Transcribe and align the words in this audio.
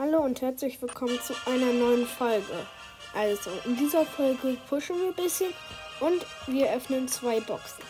Hallo 0.00 0.20
und 0.20 0.40
herzlich 0.40 0.80
willkommen 0.80 1.20
zu 1.20 1.34
einer 1.44 1.74
neuen 1.74 2.06
Folge. 2.06 2.66
Also, 3.14 3.50
in 3.66 3.76
dieser 3.76 4.06
Folge 4.06 4.56
pushen 4.66 4.98
wir 4.98 5.08
ein 5.08 5.14
bisschen 5.14 5.52
und 6.00 6.24
wir 6.46 6.72
öffnen 6.72 7.06
zwei 7.06 7.38
Boxen. 7.40 7.84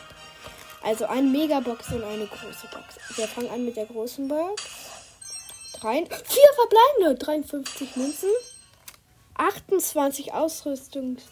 Also 0.83 1.07
eine 1.07 1.29
Megabox 1.29 1.93
und 1.93 2.03
eine 2.03 2.27
große 2.27 2.67
Box. 2.73 3.17
Wir 3.17 3.29
fangen 3.29 3.49
an 3.51 3.65
mit 3.65 3.77
der 3.77 3.87
großen 3.87 4.27
Box. 4.27 4.65
Drei, 5.75 6.05
vier 6.05 6.49
verbleibende, 6.57 7.25
53 7.25 7.95
Münzen, 7.95 8.31
28 9.35 10.35
Ausrüstungs... 10.35 11.23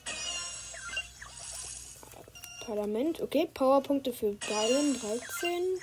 Parlament, 2.65 3.21
okay, 3.21 3.51
Powerpunkte 3.53 4.13
für 4.13 4.31
Byron, 4.31 4.97
13, 5.01 5.81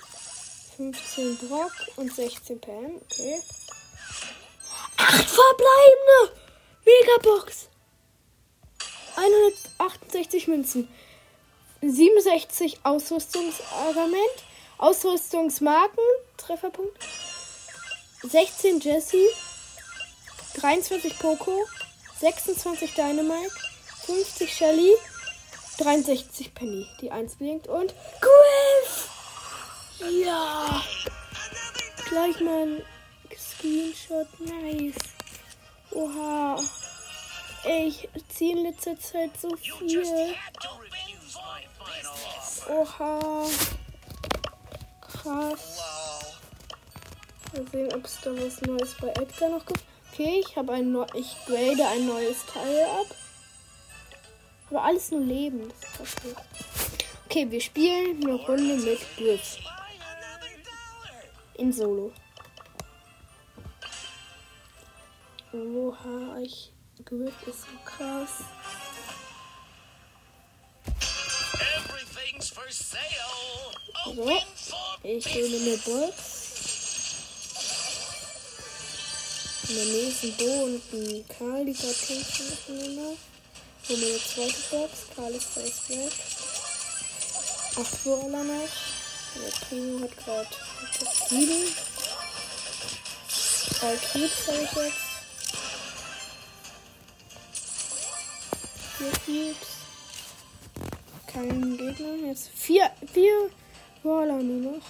15 0.77 1.37
Brock 1.49 1.73
und 1.97 2.15
16 2.15 2.61
Pam, 2.61 3.01
okay. 3.03 3.41
Acht 5.07 5.29
verbleibende! 5.29 6.41
Megabox! 6.83 7.69
168 9.15 10.47
Münzen. 10.47 10.89
67 11.81 12.79
Ausrüstungsargument. 12.83 14.43
Ausrüstungsmarken. 14.79 16.03
Trefferpunkt. 16.37 16.97
16 18.23 18.79
Jesse. 18.79 19.27
23 20.55 21.19
Poco. 21.19 21.65
26 22.19 22.95
Dynamite. 22.95 23.51
50 24.05 24.53
Shelly. 24.53 24.91
63 25.77 26.53
Penny. 26.55 26.87
Die 27.01 27.11
1 27.11 27.35
blinkt. 27.35 27.67
Und 27.67 27.93
Griff! 28.21 29.09
Ja! 29.99 30.83
Gleich 32.09 32.39
mal 32.39 32.83
Screenshot. 33.65 34.27
Nice. 34.39 34.95
Oha. 35.91 36.63
Ich 37.67 38.07
ziehe 38.29 38.55
in 38.55 38.63
letzter 38.63 38.99
Zeit 38.99 39.31
so 39.39 39.55
viel. 39.55 40.35
Oha. 42.69 43.47
Krass. 45.01 45.79
Mal 47.53 47.67
sehen, 47.71 47.93
ob 47.93 48.05
es 48.05 48.21
da 48.21 48.31
was 48.37 48.61
Neues 48.61 48.95
bei 49.01 49.07
Edgar 49.09 49.49
noch 49.49 49.65
gibt. 49.65 49.83
Okay, 50.11 50.43
ich 50.47 50.55
habe 50.55 50.73
ein 50.73 50.91
neu 50.91 51.05
ich 51.15 51.35
grade 51.45 51.87
ein 51.87 52.05
neues 52.05 52.45
Teil 52.45 52.85
ab. 52.85 53.07
Aber 54.69 54.83
alles 54.83 55.11
nur 55.11 55.21
Leben. 55.21 55.73
Okay, 57.25 57.49
wir 57.49 57.61
spielen 57.61 58.23
eine 58.23 58.35
Runde 58.35 58.75
mit 58.75 58.99
Griff. 59.17 59.57
In 61.55 61.73
Solo. 61.73 62.13
Oha, 65.55 66.37
ich. 66.41 66.73
Griff 67.05 67.47
ist 67.47 67.61
so 67.61 67.67
krass. 67.85 68.29
So, 74.05 74.41
ich 75.03 75.25
hole 75.33 75.57
eine 75.57 75.77
Box. 75.77 76.15
In 79.69 79.75
der 79.75 79.85
nächsten 79.85 80.33
Bo 80.35 80.63
und 80.65 80.93
ein 80.93 81.25
Karl, 81.37 81.65
die 81.65 81.73
gerade 81.73 81.93
kämpfen 82.05 82.49
miteinander. 82.49 83.17
Hole 83.87 83.97
mir 83.97 84.07
eine 84.07 84.19
zweite 84.19 84.61
Box. 84.71 84.91
Karl 85.15 85.33
ist 85.35 85.45
fast 85.45 85.89
weg. 85.89 86.11
Acht 87.77 88.03
Brawler 88.03 88.43
noch. 88.43 88.69
Der 89.35 89.67
Primo 89.67 90.01
hat 90.01 90.17
gerade 90.17 90.49
sieben. 91.29 91.75
Drei 93.79 93.95
Cubes 93.95 94.47
habe 94.47 94.63
ich 94.63 94.71
jetzt. 94.73 95.04
Vier. 98.97 99.53
Kein 101.27 101.77
Gegner. 101.77 102.27
Jetzt 102.27 102.49
vier, 102.49 102.89
vier 103.11 103.49
Brawler 104.01 104.37
nur 104.41 104.73
noch. 104.73 104.85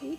Gut. 0.00 0.18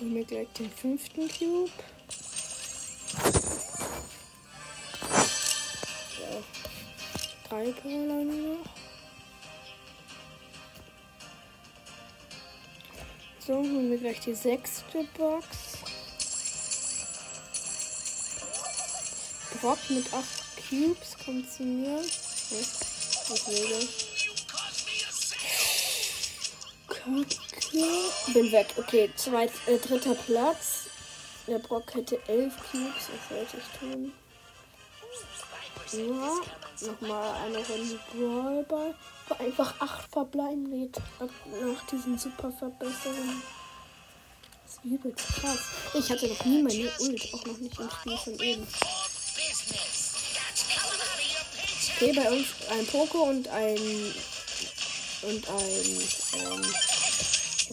Nehmen 0.00 0.16
wir 0.16 0.24
gleich 0.24 0.48
den 0.58 0.70
fünften 0.70 1.28
Cube. 1.28 1.70
So. 6.16 6.42
Drei 7.48 7.70
Brawler 7.70 8.24
nur 8.24 8.56
noch. 8.56 8.66
So, 13.38 13.54
holen 13.54 13.90
wir 13.90 13.98
gleich 13.98 14.18
die 14.18 14.34
sechste 14.34 15.04
Box. 15.16 15.75
Brock 19.66 19.90
mit 19.90 20.06
8 20.14 20.24
Cubes 20.68 21.16
kommt 21.24 21.50
zu 21.50 21.64
mir. 21.64 21.98
Was 21.98 23.48
will 23.48 23.88
Kacke. 26.86 27.26
Bin 28.32 28.52
weg. 28.52 28.68
Okay, 28.76 29.10
zweit, 29.16 29.50
äh, 29.66 29.78
dritter 29.78 30.14
Platz. 30.14 30.84
Der 31.48 31.58
Brock 31.58 31.92
hätte 31.96 32.16
11 32.28 32.54
Cubes. 32.70 33.08
Was 33.10 33.28
sollte 33.28 33.56
ich 33.56 33.80
tun? 33.80 34.12
Ja, 35.92 36.86
nochmal 36.86 37.34
eine 37.46 37.58
Runde 37.58 37.98
Brawlball. 38.12 38.94
Einfach 39.36 39.80
8 39.80 40.12
verbleiben 40.12 40.92
nach 41.18 41.86
diesen 41.90 42.16
super 42.16 42.52
Verbesserungen. 42.52 43.42
Das 44.62 44.74
ist 44.74 44.84
übelst 44.84 45.26
krass. 45.26 45.58
Ich 45.94 46.08
hatte 46.08 46.28
noch 46.28 46.44
nie 46.44 46.62
meine 46.62 46.88
Ult, 47.00 47.34
auch 47.34 47.46
noch 47.46 47.58
nicht 47.58 47.80
im 47.80 47.90
Spiel 47.90 48.16
von 48.16 48.38
eben. 48.38 48.66
Okay, 51.96 52.12
bei 52.12 52.30
uns 52.30 52.46
ein 52.70 52.86
Poco 52.86 53.22
und 53.22 53.48
ein 53.48 54.14
und 55.22 55.48
ein 55.48 56.08
ähm, 56.34 56.74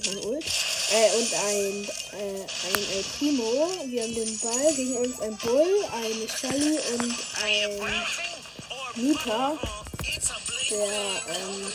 ein 0.05 0.17
Ult 0.25 0.45
äh, 0.91 1.09
und 1.17 1.33
ein 1.33 1.89
äh, 2.13 2.41
ein 2.41 2.83
El 2.93 3.03
Primo. 3.17 3.69
Wir 3.85 4.03
haben 4.03 4.15
den 4.15 4.39
Ball 4.39 4.73
gegen 4.75 4.95
uns 4.97 5.19
ein 5.19 5.37
Bull, 5.37 5.85
eine 5.91 6.27
Shelly 6.29 6.79
und 6.93 7.15
ein 7.43 7.81
Nita. 8.95 9.57
Der 10.69 10.87
ähm, 11.35 11.73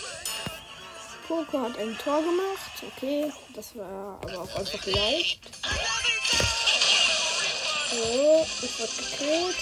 Poco 1.28 1.60
hat 1.60 1.78
ein 1.78 1.98
Tor 1.98 2.22
gemacht. 2.22 2.82
Okay, 2.96 3.30
das 3.54 3.76
war 3.76 4.18
aber 4.22 4.40
auch 4.42 4.54
einfach 4.56 4.86
leicht. 4.86 5.50
So, 7.90 8.46
ich 8.62 8.78
wurde 8.78 8.92
gekillt. 8.96 9.56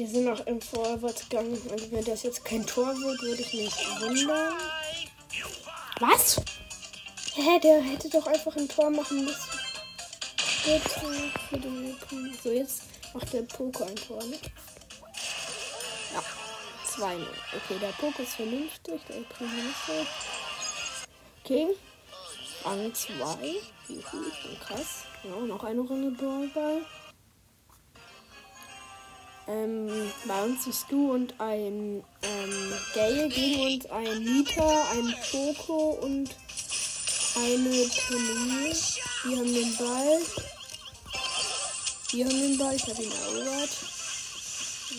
Wir 0.00 0.08
sind 0.08 0.24
noch 0.24 0.46
im 0.46 0.62
Vorwärtsgang. 0.62 1.52
Also 1.70 1.92
wenn 1.92 2.02
das 2.06 2.22
jetzt 2.22 2.42
kein 2.42 2.64
Tor 2.64 2.86
wird, 2.86 3.20
würde 3.20 3.42
ich 3.42 3.52
mich 3.52 3.70
wundern. 4.00 4.54
Was? 6.00 6.40
Hä, 7.34 7.58
der 7.62 7.82
hätte 7.82 8.08
doch 8.08 8.26
einfach 8.26 8.56
ein 8.56 8.66
Tor 8.66 8.88
machen 8.88 9.26
müssen. 9.26 9.60
Den 10.64 12.32
So, 12.42 12.50
jetzt 12.50 12.84
macht 13.12 13.30
der 13.34 13.42
Poco 13.42 13.84
ein 13.84 13.94
Tor, 13.94 14.24
ne? 14.24 14.38
Ja. 16.14 16.24
2 16.96 17.16
-0. 17.16 17.26
Okay, 17.56 17.78
der 17.78 17.88
Poco 17.88 18.22
ist 18.22 18.36
vernünftig. 18.36 19.02
Der 19.06 19.20
Primo 19.20 19.52
nicht 19.52 19.76
so. 19.86 19.92
Okay. 21.44 21.66
Rang 22.64 22.94
2. 22.94 23.12
Juhu, 23.86 24.30
krass. 24.66 25.04
Ja, 25.24 25.36
noch 25.44 25.62
eine 25.62 25.82
Runde 25.82 26.10
Ballball. 26.12 26.86
Ähm, 29.50 30.12
ist 30.68 30.86
du 30.90 31.12
und 31.12 31.34
ein 31.40 32.04
ähm, 32.22 32.74
Gale 32.94 33.28
gegen 33.28 33.74
uns 33.74 33.86
ein 33.86 34.22
Nita, 34.22 34.88
ein 34.92 35.12
Poco 35.32 35.98
und 36.02 36.30
eine 37.34 37.70
Penny. 37.70 38.72
Wir 39.24 39.36
haben 39.38 39.52
den 39.52 39.76
Ball. 39.76 40.20
Wir 42.12 42.26
haben 42.26 42.40
den 42.40 42.58
Ball, 42.58 42.76
ich 42.76 42.82
habe 42.86 43.02
ihn 43.02 43.10
erobert. 43.10 43.70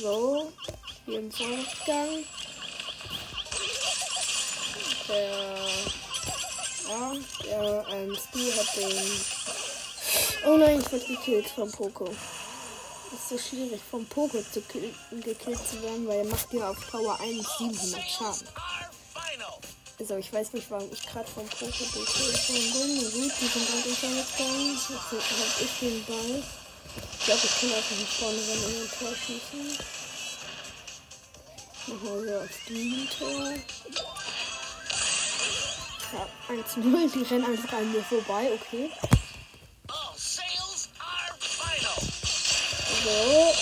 So, 0.02 0.52
wir 1.06 1.20
im 1.20 1.32
Vorwärtsgang. 1.32 2.10
Der, 5.08 5.68
ja, 6.90 7.14
der 7.46 7.86
ähm, 7.94 8.18
Stu 8.18 8.40
hat 8.60 8.76
den. 8.76 9.12
Oh 10.46 10.58
nein, 10.58 10.82
ich 10.82 10.92
wurde 10.92 11.06
gekillt 11.06 11.48
vom 11.48 11.72
Poco 11.72 12.10
ist 13.14 13.30
so 13.30 13.38
schwierig 13.38 13.82
vom 13.90 14.06
Poco 14.06 14.42
zu 14.42 14.62
gekillt 14.62 15.68
zu 15.68 15.82
werden, 15.82 16.08
weil 16.08 16.20
er 16.20 16.26
macht 16.26 16.54
ja 16.54 16.70
auf 16.70 16.90
Power 16.90 17.20
1 17.20 17.46
700 17.58 18.10
Schaden. 18.10 18.48
Also 20.00 20.16
ich 20.16 20.34
weiß 20.34 20.54
nicht, 20.54 20.72
warum 20.72 20.92
ich 20.92 21.06
gerade 21.06 21.30
vom 21.30 21.46
Poco 21.48 21.68
gekillt 21.68 21.94
bin. 21.94 22.08
Gut, 23.12 23.34
die 23.40 23.48
sind 23.48 23.68
gerade 23.68 23.90
untergegangen. 23.90 24.74
Jetzt 24.74 24.90
hab 24.90 25.62
ich 25.62 25.80
den 25.80 26.06
Ball. 26.06 26.44
Ich 27.20 27.26
glaube, 27.26 27.42
ich 27.44 27.60
kann 27.60 27.74
einfach 27.74 27.96
nicht 27.96 28.14
vorne 28.14 28.38
rennen 28.38 28.66
und 28.66 28.82
ein 28.82 28.90
Tor 29.00 29.16
schießen. 29.16 29.64
Machen 31.88 32.26
wir 32.26 32.38
auf 32.42 32.56
die 32.68 33.08
Tor. 33.18 33.54
1-0. 36.50 37.12
Die 37.14 37.24
rennen 37.24 37.46
einfach 37.46 37.74
an 37.78 37.92
mir 37.92 38.04
vorbei. 38.04 38.52
Okay. 38.54 38.90
So. 43.04 43.54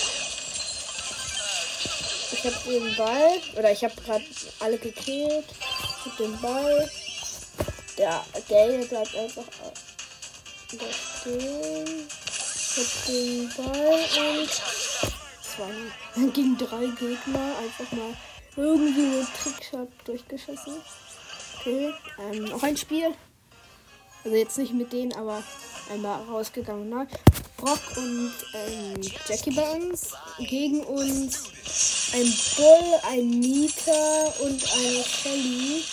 Ich 2.31 2.45
hab 2.45 2.63
den 2.63 2.95
Ball. 2.95 3.41
Oder 3.57 3.71
ich 3.71 3.83
hab 3.83 3.95
gerade 4.03 4.25
alle 4.59 4.77
gekillt. 4.77 5.45
Ich 5.47 6.05
hab 6.05 6.17
den 6.17 6.39
Ball. 6.41 6.89
Der 7.97 8.23
Gale 8.47 8.85
bleibt 8.85 9.15
einfach 9.15 9.43
stehen. 11.19 12.07
Ich 12.07 12.77
hab 12.77 13.05
den 13.07 13.49
Ball 13.57 13.99
und 14.19 14.49
zwei. 15.41 15.73
Gegen 16.33 16.57
drei 16.57 16.85
Gegner 16.85 17.53
einfach 17.59 17.91
mal 17.91 18.13
irgendwie 18.55 19.01
mit 19.01 19.27
Trickshot 19.41 19.89
durchgeschossen. 20.05 20.77
Okay. 21.59 21.93
Ähm, 22.19 22.45
noch 22.45 22.63
ein 22.63 22.77
Spiel. 22.77 23.13
Also 24.23 24.35
jetzt 24.35 24.57
nicht 24.57 24.73
mit 24.73 24.91
denen, 24.91 25.13
aber 25.13 25.43
einmal 25.91 26.21
rausgegangen. 26.23 26.89
Ne? 26.89 27.07
Brock 27.59 27.81
und 27.97 28.31
ähm, 28.53 29.01
Jackie 29.27 29.51
bei 29.51 29.69
uns. 29.71 30.11
Gegen 30.39 30.81
uns 30.85 31.43
ein 32.13 32.33
Bull, 32.55 32.99
ein 33.03 33.29
Nita 33.29 34.33
und 34.39 34.63
eine 34.73 35.03
Shelly. 35.03 35.83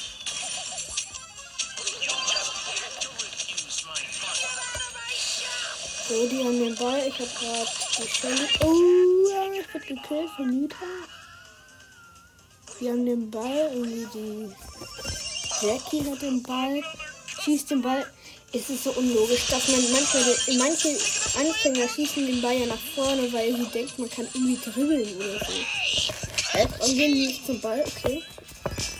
So, 6.08 6.26
die 6.28 6.44
haben 6.44 6.58
den 6.60 6.76
Ball. 6.76 7.08
Ich 7.08 7.14
habe 7.14 7.30
gerade 7.40 7.70
die 7.98 8.08
Shelly. 8.08 8.48
Oh, 8.60 9.52
ich 9.60 9.74
wurde 9.74 9.86
gekillt 9.86 10.30
von 10.36 10.48
Nita. 10.48 10.76
Die 12.80 12.88
haben 12.88 13.04
den 13.04 13.28
Ball. 13.28 13.70
Irgendwie 13.74 14.06
die 14.14 15.66
Jackie 15.66 16.08
hat 16.08 16.22
den 16.22 16.42
Ball. 16.44 16.80
Schießt 17.42 17.70
den 17.70 17.82
Ball. 17.82 18.06
Es 18.56 18.70
ist 18.70 18.84
so 18.84 18.90
unlogisch, 18.92 19.48
dass 19.50 19.68
man 19.68 19.92
manchmal, 19.92 20.24
manche 20.56 20.88
Anfänger 21.38 21.86
schießen 21.90 22.26
den 22.26 22.40
Ball 22.40 22.56
ja 22.58 22.64
nach 22.64 22.80
vorne, 22.94 23.30
weil 23.30 23.54
sie 23.54 23.66
denken, 23.66 24.00
man 24.00 24.10
kann 24.10 24.26
irgendwie 24.32 24.56
dribbeln 24.56 25.16
oder 25.16 25.38
so. 25.40 26.86
Und 26.86 26.94
gehen 26.94 27.12
nicht 27.12 27.44
zum 27.44 27.60
Ball? 27.60 27.84
Okay. 27.84 28.22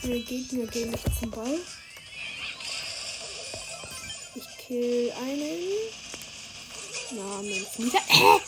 Die 0.02 0.22
Gegner 0.22 0.66
gehen 0.66 0.90
nicht 0.90 1.04
zum 1.18 1.30
Ball. 1.30 1.58
Ich 4.34 4.66
kill 4.66 5.12
einen. 5.22 5.96
Namens 7.12 7.78
Mieter. 7.78 7.98
Äh! 8.08 8.40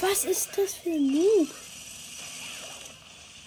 Was 0.00 0.24
ist 0.24 0.50
das 0.56 0.74
für 0.74 0.90
ein 0.90 1.06
Noob? 1.12 1.48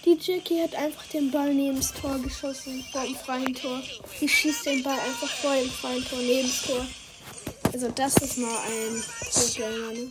Die 0.08 0.16
Jackie 0.18 0.62
hat 0.62 0.74
einfach 0.74 1.04
den 1.08 1.30
Ball 1.30 1.52
neben 1.52 1.76
das 1.76 1.92
Tor 1.92 2.18
geschossen, 2.20 2.82
vor 2.92 3.04
dem 3.04 3.14
freien 3.14 3.54
Tor. 3.54 3.82
Die 4.18 4.26
schießt 4.26 4.64
den 4.64 4.82
Ball 4.82 4.98
einfach 4.98 5.28
vor 5.28 5.54
dem 5.54 5.70
freien 5.70 6.02
Tor 6.02 6.18
neben 6.20 6.48
das 6.48 6.62
Tor. 6.62 6.86
Also 7.74 7.90
das 7.90 8.16
ist 8.16 8.38
mal 8.38 8.56
ein 8.56 9.04
Gamer, 9.54 9.92
ne? 9.92 10.10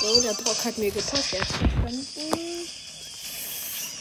So, 0.00 0.22
der 0.22 0.32
Brock 0.42 0.64
hat 0.64 0.78
mir 0.78 0.90
gepasst. 0.90 1.24
Verstanden. 1.26 2.68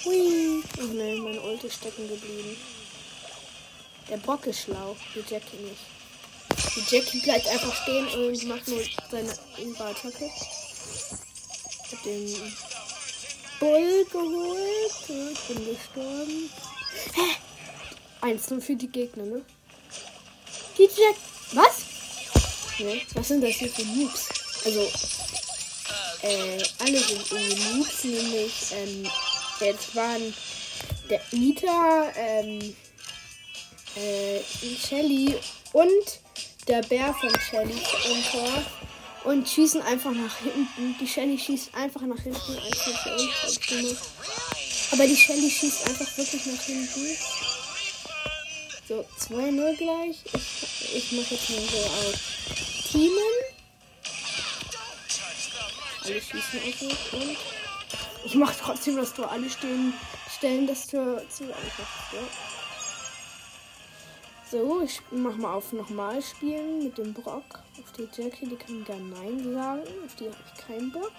Hui. 0.06 0.64
Oh 0.78 0.94
nein, 0.94 1.20
mein 1.20 1.40
Ult 1.40 1.66
ist 1.66 1.76
stecken 1.76 2.08
geblieben. 2.08 2.56
Der 4.10 4.18
Brock 4.18 4.46
ist 4.46 4.62
schlau, 4.62 4.96
die 5.14 5.20
Jackie 5.20 5.58
nicht. 5.58 5.95
Die 6.76 6.96
Jackie 6.96 7.20
bleibt 7.22 7.48
einfach 7.48 7.84
stehen 7.84 8.08
und 8.08 8.44
macht 8.48 8.68
nur 8.68 8.82
seine 9.12 9.34
Inverattacke. 9.58 10.30
Hab 11.92 12.04
den 12.04 12.54
Bull 13.60 14.06
geholt. 14.12 15.34
Ich 15.34 15.40
bin 15.48 15.66
gestorben. 15.66 16.50
Hä? 17.14 17.36
Eins 18.22 18.50
nur 18.50 18.62
für 18.62 18.76
die 18.76 18.88
Gegner, 18.88 19.24
ne? 19.26 19.42
Die 20.78 20.84
Jack. 20.84 21.16
Was? 21.54 21.96
Ne? 22.80 23.02
Was 23.14 23.28
sind 23.28 23.42
das 23.42 23.52
hier 23.52 23.70
für 23.70 23.84
Noobs? 23.84 24.30
Also, 24.66 24.82
äh, 26.22 26.64
alle 26.80 27.00
sind 27.00 27.32
irgendwie 27.32 27.78
Noobs, 27.78 28.04
nämlich, 28.04 28.54
ähm, 28.72 29.10
jetzt 29.60 29.96
waren 29.96 30.34
der 31.10 31.22
Nita, 31.32 32.12
ähm, 32.16 32.76
äh, 33.96 34.42
Shelly 34.76 35.36
und 35.72 36.25
der 36.68 36.82
Bär 36.82 37.14
von 37.14 37.32
Shelly 37.40 37.74
im 37.74 38.24
Tor 38.32 38.64
und 39.26 39.48
schießen 39.48 39.82
einfach 39.82 40.12
nach 40.12 40.38
hinten. 40.38 40.96
Die 41.00 41.08
Shelly 41.08 41.38
schießt 41.38 41.74
einfach 41.76 42.02
nach 42.02 42.20
hinten, 42.20 42.58
als 42.58 42.82
für 42.82 43.86
uns 43.86 43.98
Aber 44.92 45.06
die 45.06 45.16
Shelly 45.16 45.50
schießt 45.50 45.88
einfach 45.88 46.18
wirklich 46.18 46.46
nach 46.46 46.62
hinten. 46.62 47.18
So, 48.88 49.06
2-0 49.30 49.78
gleich. 49.78 50.18
Ich, 50.34 50.96
ich 50.96 51.12
mache 51.14 51.36
jetzt 51.36 51.50
mal 51.50 51.60
so 51.60 51.78
auf 51.78 52.92
Teamen. 52.92 53.18
Alle 56.04 56.22
schießen 56.22 56.62
einfach 56.64 57.14
und 57.14 57.38
ich 58.26 58.36
mache 58.36 58.56
trotzdem 58.62 58.96
das 58.98 59.14
Tor. 59.14 59.32
Alle 59.32 59.50
stehen, 59.50 59.94
stellen 60.36 60.68
das 60.68 60.86
Tor 60.88 61.22
zu 61.30 61.46
einfach. 61.46 62.14
Ja. 62.14 62.55
So, 64.52 64.82
ich 64.82 65.02
mach 65.10 65.36
mal 65.38 65.56
auf 65.56 65.74
nochmal 65.74 66.22
spielen 66.22 66.84
mit 66.84 66.98
dem 67.00 67.14
Brock. 67.14 67.64
Auf 67.80 67.92
die 67.98 68.08
Jackie, 68.16 68.46
die 68.46 68.56
kann 68.56 68.86
gar 68.86 68.98
Nein 68.98 69.54
sagen. 69.54 69.82
Auf 70.06 70.16
die 70.20 70.26
habe 70.26 70.38
ich 70.54 70.68
keinen 70.68 70.92
Bock. 70.92 71.12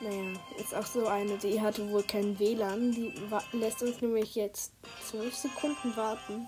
Naja, 0.00 0.38
ist 0.58 0.74
auch 0.74 0.86
so 0.86 1.08
eine, 1.08 1.36
die 1.38 1.60
hatte 1.60 1.90
wohl 1.90 2.04
kein 2.04 2.38
WLAN. 2.38 2.92
Die 2.92 3.12
lässt 3.52 3.82
uns 3.82 4.00
nämlich 4.00 4.36
jetzt 4.36 4.72
12 5.10 5.34
Sekunden 5.34 5.96
warten. 5.96 6.46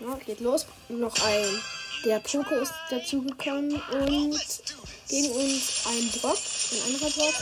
Ja, 0.00 0.14
geht 0.24 0.40
los. 0.40 0.66
Noch 0.88 1.14
ein. 1.26 1.60
Der 2.06 2.20
Poco 2.20 2.54
ist 2.54 2.72
dazugekommen 2.88 3.72
und 3.72 4.62
gegen 5.08 5.32
uns 5.32 5.86
ein 5.86 6.20
Brock, 6.20 6.38
ein 6.72 6.94
anderer 6.94 7.10
Brock 7.10 7.34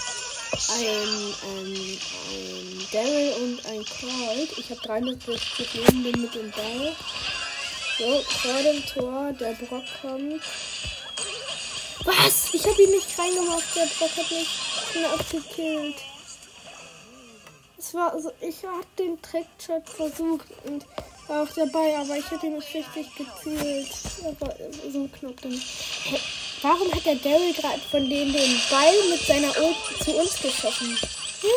ein, 0.57 1.35
ähm, 1.49 1.99
ein 2.33 2.87
Daryl 2.93 3.33
und 3.43 3.67
ein 3.67 3.85
Colt. 3.85 4.59
Ich 4.59 4.71
habe 4.71 4.81
360 4.81 5.75
Leben 5.75 6.03
bin 6.03 6.21
mit 6.23 6.35
dem 6.35 6.51
Ball. 6.51 6.97
So, 7.99 8.23
vor 8.23 8.63
dem 8.63 8.87
Tor, 8.87 9.33
der 9.33 9.53
Brock 9.53 9.85
kommt. 10.01 10.43
Was? 12.05 12.55
Ich 12.55 12.65
habe 12.67 12.83
ihn 12.83 12.91
nicht 12.91 13.19
reingemacht. 13.19 13.65
Der 13.75 13.87
Brock 13.99 14.17
hat 14.17 14.31
mich 14.31 14.49
knapp 14.93 15.31
gekillt. 15.31 15.97
Es 17.79 17.95
war 17.95 18.13
also, 18.13 18.33
ich 18.41 18.65
habe 18.65 18.87
den 18.99 19.21
Trickshot 19.23 19.89
versucht 19.89 20.47
und 20.65 20.85
war 21.29 21.43
auch 21.43 21.53
dabei, 21.55 21.97
aber 21.99 22.17
ich 22.17 22.43
ihn 22.43 22.55
nicht 22.55 22.75
richtig 22.75 23.07
gezielt. 23.15 23.91
Aber 24.25 24.55
so 24.93 25.09
knapp 25.09 25.41
dann. 25.43 25.61
Warum 26.63 26.93
hat 26.93 27.05
der 27.05 27.17
Daryl 27.17 27.53
gerade 27.53 27.81
von 27.91 28.09
denen 28.09 28.33
den 28.33 28.61
Ball 28.71 28.95
mit 29.11 29.21
seiner 29.21 29.55
Ult 29.63 29.77
zu 30.03 30.13
uns 30.13 30.41
geschossen? 30.41 30.99
Hm? 31.43 31.51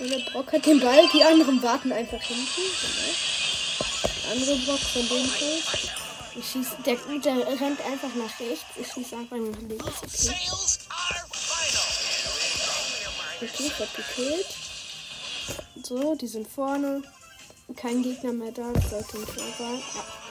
Und 0.00 0.10
der 0.10 0.30
Brock 0.30 0.52
hat 0.52 0.66
den 0.66 0.80
Ball, 0.80 1.08
die 1.14 1.24
anderen 1.24 1.62
warten 1.62 1.92
einfach 1.92 2.20
hinten. 2.20 2.62
Der 4.24 4.32
andere 4.32 4.56
Brock 4.66 4.80
von 4.80 5.08
dem 5.08 5.26
Fall. 5.26 5.62
Ich 6.34 6.50
schieß, 6.50 6.66
der, 6.84 6.96
der 7.20 7.46
rennt 7.60 7.80
einfach 7.80 8.14
nach 8.16 8.40
rechts. 8.40 8.64
Ich 8.76 8.92
schieße 8.92 9.16
einfach 9.16 9.36
nach 9.36 9.58
links. 9.60 9.86
Okay. 10.02 10.36
Okay, 13.40 13.66
ich 13.66 13.78
hab 13.78 13.96
gekillt. 13.96 14.46
So, 15.82 16.14
die 16.14 16.26
sind 16.26 16.48
vorne. 16.48 17.02
Kein 17.76 18.02
Gegner 18.02 18.32
mehr 18.32 18.52
da. 18.52 18.72
Sollte 18.90 19.18
ein 19.18 19.26
Tor 19.26 19.44
sein. 19.58 19.82
Ja 19.94 20.21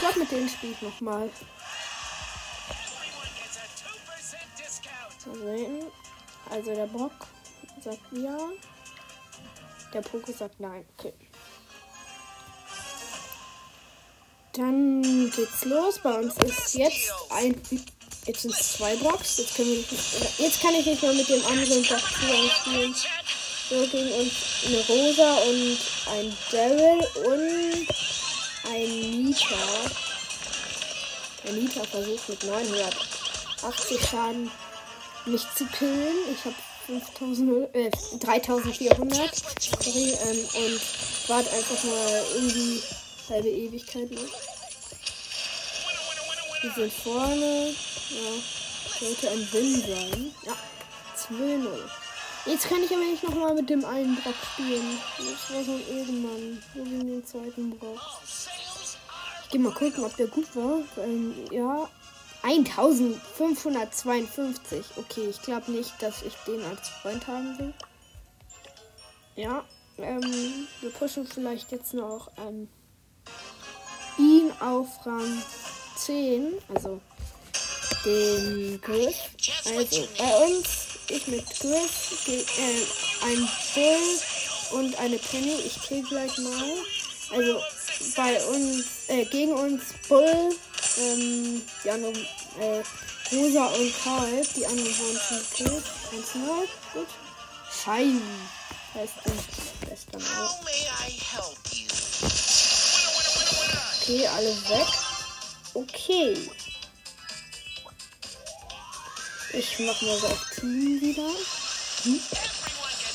glaube, 0.00 0.18
mit 0.18 0.30
denen 0.30 0.48
spiele 0.48 0.72
ich 0.72 0.82
nochmal. 0.82 1.30
Also 6.50 6.74
der 6.74 6.86
Bock 6.86 7.12
sagt 7.82 8.00
ja. 8.12 8.36
Der 9.92 10.00
Poko 10.00 10.32
sagt 10.32 10.58
nein. 10.58 10.84
Okay. 10.98 11.12
Dann 14.52 15.30
geht's 15.30 15.64
los. 15.64 15.98
Bei 16.02 16.14
uns 16.14 16.34
ist 16.38 16.74
jetzt 16.74 17.12
ein. 17.30 17.60
Jetzt 18.26 18.42
sind 18.42 18.54
es 18.54 18.72
zwei 18.74 18.96
Blocks. 18.96 19.38
Jetzt, 19.38 19.54
können 19.56 19.70
wir 19.70 20.46
jetzt 20.46 20.60
kann 20.60 20.74
ich 20.74 20.86
nicht 20.86 21.02
mehr 21.02 21.12
mit 21.12 21.28
dem 21.28 21.44
anderen 21.46 21.82
Block 21.82 22.00
spielen. 22.00 22.94
So 23.68 23.86
gegen 23.86 24.12
uns 24.12 24.32
eine 24.66 24.86
Rosa 24.86 25.34
und 25.42 25.78
ein 26.10 26.36
Daryl 26.50 26.98
und 27.24 27.86
ein 28.68 29.24
Nita. 29.24 29.90
Der 31.44 31.52
Nita 31.52 31.84
versucht 31.84 32.28
mit 32.28 32.44
980 32.44 34.08
Schaden 34.08 34.50
mich 35.26 35.46
zu 35.56 35.66
killen. 35.66 36.16
Ich 36.32 36.44
habe 36.44 36.56
5000, 36.86 37.74
äh, 37.74 37.90
3400 38.18 39.34
sorry, 39.60 40.16
ähm, 40.24 40.48
und 40.54 40.80
warte 41.28 41.50
einfach 41.50 41.84
mal 41.84 42.24
irgendwie 42.34 42.82
halbe 43.28 43.48
Ewigkeit 43.48 44.10
noch. 44.10 44.20
Die 46.62 46.80
sind 46.80 46.92
vorne. 46.92 47.74
Ja. 48.10 48.98
Sollte 48.98 49.30
ein 49.30 49.48
Win 49.52 49.80
sein. 49.80 50.34
Ja, 50.44 50.56
2-0. 51.16 51.99
Jetzt 52.46 52.68
kann 52.68 52.82
ich 52.82 52.90
aber 52.90 53.04
nicht 53.04 53.22
nochmal 53.22 53.54
mit 53.54 53.68
dem 53.68 53.84
einen 53.84 54.16
Brock 54.16 54.34
spielen. 54.52 54.98
Das 55.18 55.50
war 55.54 55.62
so 55.62 55.72
ein 55.72 55.86
Ehrenmann. 55.88 56.62
So 56.74 56.82
wie 56.84 56.98
den 56.98 57.26
zweiten 57.26 57.70
Brock. 57.70 58.00
Ich 59.44 59.50
geh 59.50 59.58
mal 59.58 59.72
gucken, 59.72 60.04
ob 60.04 60.16
der 60.16 60.28
gut 60.28 60.56
war. 60.56 60.78
Ähm, 60.98 61.34
ja. 61.50 61.86
1552. 62.42 64.86
Okay, 64.96 65.28
ich 65.28 65.42
glaube 65.42 65.70
nicht, 65.70 65.92
dass 66.00 66.22
ich 66.22 66.32
den 66.46 66.64
als 66.64 66.88
Freund 66.88 67.26
haben 67.26 67.58
will. 67.58 67.74
Ja. 69.36 69.62
Ähm, 69.98 70.66
wir 70.80 70.88
pushen 70.90 71.26
vielleicht 71.26 71.72
jetzt 71.72 71.92
noch 71.92 72.30
ähm, 72.38 72.68
ihn 74.18 74.50
auf 74.60 75.04
Rang 75.04 75.42
10. 75.96 76.54
Also 76.74 77.02
den 78.04 78.80
Griff. 78.80 79.14
Also 79.76 80.08
bei 80.16 80.46
uns, 80.46 80.89
ich 81.10 81.26
mit 81.26 81.44
Griff, 81.60 82.28
äh, 82.28 83.26
ein 83.26 83.48
Bull 83.74 84.80
und 84.80 84.98
eine 84.98 85.18
Penny. 85.18 85.54
Ich 85.66 85.80
krieg 85.82 86.08
gleich 86.08 86.36
mal. 86.38 86.74
Also 87.30 87.60
bei 88.16 88.44
uns, 88.46 88.84
äh, 89.08 89.24
gegen 89.26 89.52
uns 89.52 89.82
Bull, 90.08 90.54
ähm, 90.98 91.62
die 91.84 91.90
anderen, 91.90 92.16
äh, 92.60 92.82
Rosa 93.32 93.66
und 93.66 93.92
Karl, 94.02 94.42
die 94.56 94.66
anderen 94.66 94.98
wurden 94.98 95.20
schon 95.28 95.38
gekillt. 95.38 95.84
1-0, 96.12 96.68
gut. 96.94 97.06
Schein 97.84 98.20
heißt 98.94 99.12
ein 99.24 99.88
bester 99.88 100.18
Name. 100.18 100.50
Okay, 104.02 104.26
alle 104.26 104.56
weg. 104.68 104.86
Okay. 105.74 106.50
Ich 109.52 109.78
mach 109.80 110.00
mal 110.02 110.18
so 110.18 110.26
auf 110.28 110.46
Team 110.54 111.00
wieder. 111.00 111.28
Hm? 112.04 112.20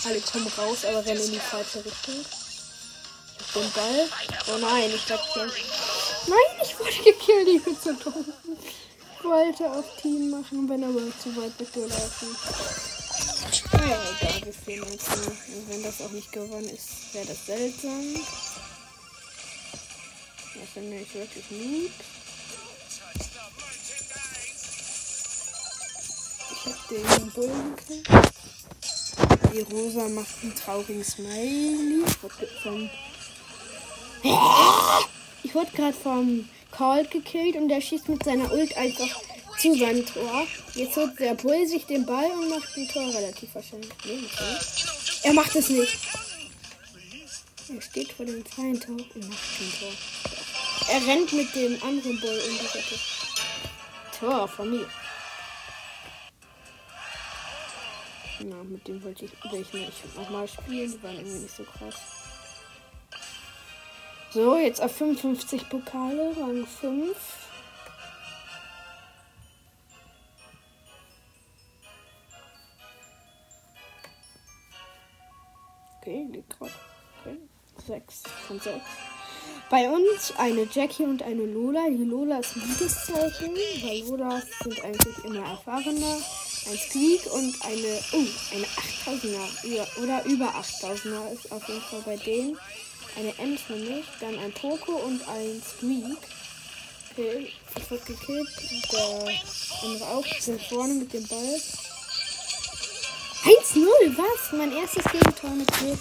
Alle 0.06 0.22
kommen 0.22 0.48
raus, 0.58 0.84
aber 0.84 1.06
rennen 1.06 1.24
in 1.24 1.32
die 1.32 1.40
falsche 1.40 1.84
Richtung. 1.84 2.26
Ich 3.40 3.56
hab 3.56 3.62
den 3.62 3.72
Ball. 3.72 4.10
Oh 4.54 4.58
nein, 4.60 4.92
ich 4.94 5.06
glaub 5.06 5.22
hier. 5.34 5.46
Nein, 6.28 6.62
ich 6.62 6.78
wurde 6.78 6.92
gekillt, 6.92 7.48
ich 7.48 7.64
bin 7.64 7.80
zu 7.80 7.94
dumm. 7.96 8.26
Ich 9.18 9.24
wollte 9.24 9.72
auf 9.72 9.86
Team 10.02 10.30
machen, 10.30 10.68
bin 10.68 10.84
aber 10.84 11.02
zu 11.24 11.36
weit 11.38 11.58
weggelaufen. 11.58 12.36
Naja, 13.72 14.00
egal, 14.20 14.42
wir 14.44 14.54
fehlen 14.54 14.84
uns 14.84 15.08
nur. 15.08 15.28
Und 15.28 15.70
wenn 15.70 15.84
das 15.84 16.02
auch 16.02 16.12
nicht 16.12 16.32
gewonnen 16.32 16.70
ist, 16.70 17.14
wäre 17.14 17.28
das 17.28 17.46
seltsam. 17.46 18.14
Das 20.54 20.70
finde 20.74 21.00
ich 21.00 21.14
wirklich 21.14 21.46
lieb. 21.50 21.92
Den 26.90 27.32
Bullen 27.32 27.76
Die 29.54 29.62
Rosa 29.62 30.08
macht 30.10 30.44
einen 30.44 30.56
traurigen 30.56 31.04
Smiley. 31.04 32.04
Vom 32.64 32.90
ich 35.44 35.54
wurde 35.54 35.72
gerade 35.72 35.94
vom 35.94 36.50
Call 36.72 37.06
gekillt 37.06 37.56
und 37.56 37.70
der 37.70 37.80
schießt 37.80 38.10
mit 38.10 38.24
seiner 38.24 38.52
Ult 38.52 38.76
einfach 38.76 39.22
zu 39.60 39.76
seinem 39.76 40.06
Tor. 40.06 40.48
Jetzt 40.74 40.98
holt 40.98 41.20
der 41.20 41.36
Bull 41.36 41.68
sich 41.68 41.86
den 41.86 42.06
Ball 42.06 42.30
und 42.32 42.50
macht 42.50 42.76
ein 42.76 42.88
Tor 42.88 43.14
relativ 43.14 43.54
wahrscheinlich. 43.54 43.92
Er 45.24 45.34
macht 45.34 45.56
es 45.56 45.70
nicht. 45.70 45.98
Er 47.74 47.82
steht 47.82 48.12
vor 48.12 48.26
dem 48.26 48.44
freien 48.46 48.80
Tor 48.80 48.96
und 48.96 49.30
macht 49.30 49.60
ein 49.60 49.74
Tor. 49.80 49.92
Er 50.90 51.08
rennt 51.08 51.34
mit 51.34 51.56
dem 51.56 51.82
anderen 51.84 52.20
Bull 52.20 52.42
in 52.50 52.58
die. 52.58 54.20
Tor 54.20 54.48
von 54.48 54.70
mir. 54.72 54.88
Na, 58.42 58.64
mit 58.64 58.88
dem 58.88 59.02
wollte 59.04 59.26
ich, 59.26 59.32
will 59.52 59.62
ich 59.62 59.74
nicht 59.74 60.16
nochmal 60.16 60.48
spielen. 60.48 60.92
Die 60.92 61.04
waren 61.04 61.16
irgendwie 61.16 61.40
nicht 61.40 61.56
so 61.56 61.64
krass. 61.64 61.96
So, 64.32 64.58
jetzt 64.58 64.82
auf 64.82 64.94
55 64.94 65.70
Pokale, 65.70 66.36
Rang 66.38 66.66
5. 66.66 67.16
Okay, 76.02 76.28
liegt 76.32 76.60
gerade. 76.60 76.74
Okay. 77.22 77.38
6 77.88 78.24
von 78.48 78.60
6. 78.60 78.76
Bei 79.70 79.90
uns 79.90 80.34
eine 80.38 80.68
Jackie 80.72 81.06
und 81.06 81.24
eine 81.24 81.46
Lola. 81.46 81.90
Die 81.90 82.04
Lola 82.04 82.40
ist 82.40 82.56
ein 82.56 82.62
gutes 82.62 83.06
Zeichen, 83.06 83.56
weil 83.56 84.04
Lolas 84.08 84.44
sind 84.64 84.84
eigentlich 84.84 85.24
immer 85.24 85.48
erfahrener 85.48 86.18
ein 86.68 86.78
Squeak 86.78 87.26
und 87.32 87.56
eine, 87.64 88.02
oh, 88.14 88.26
eine 88.54 88.66
8000er 88.66 90.02
oder 90.02 90.26
über 90.26 90.48
8000er 90.56 91.34
ist 91.34 91.52
auf 91.52 91.68
jeden 91.68 91.82
Fall 91.82 92.02
bei 92.06 92.18
denen. 92.18 92.58
Eine 93.18 93.38
Ems 93.38 93.62
nämlich, 93.70 94.06
dann 94.20 94.38
ein 94.40 94.52
Poco 94.52 94.94
und 94.94 95.22
ein 95.28 95.62
Squeak. 95.62 96.18
Okay, 97.12 97.52
ich 97.78 97.92
wurde 97.92 98.04
gekillt. 98.04 98.50
Der 98.92 99.40
andere 99.84 100.10
auch 100.10 100.26
sind 100.40 100.62
vorne 100.64 100.96
mit 100.96 101.14
dem 101.14 101.26
Ball. 101.28 101.62
1-0, 103.46 104.18
was? 104.18 104.52
Mein 104.52 104.74
erstes 104.74 105.04
Gegentor 105.06 105.52
mit 105.52 105.72
Griff. 105.72 106.00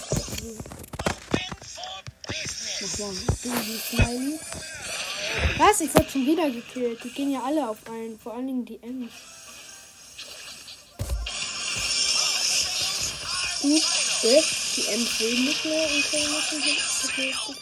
Nochmal. 2.81 3.15
Baby 3.43 3.81
Smiley. 3.89 4.41
Was? 5.59 5.81
Ich 5.83 5.95
wurde 5.95 6.11
schon 6.11 6.27
wieder 6.27 6.51
gekillt. 6.51 7.05
Die 7.05 7.11
gehen 7.11 7.33
ja 7.33 7.43
alle 7.45 7.69
auf 7.69 7.79
einen. 7.87 8.19
Vor 8.19 8.35
allen 8.35 8.47
Dingen 8.47 8.65
die 8.65 8.83
Ems. 8.83 9.13
Gut. 13.65 13.83
Äh, 14.23 14.43
die 14.77 14.87
will 15.21 15.41
nicht 15.41 15.65
mehr 15.65 15.83
und 15.83 16.11
können 16.11 16.33
nicht 16.61 17.57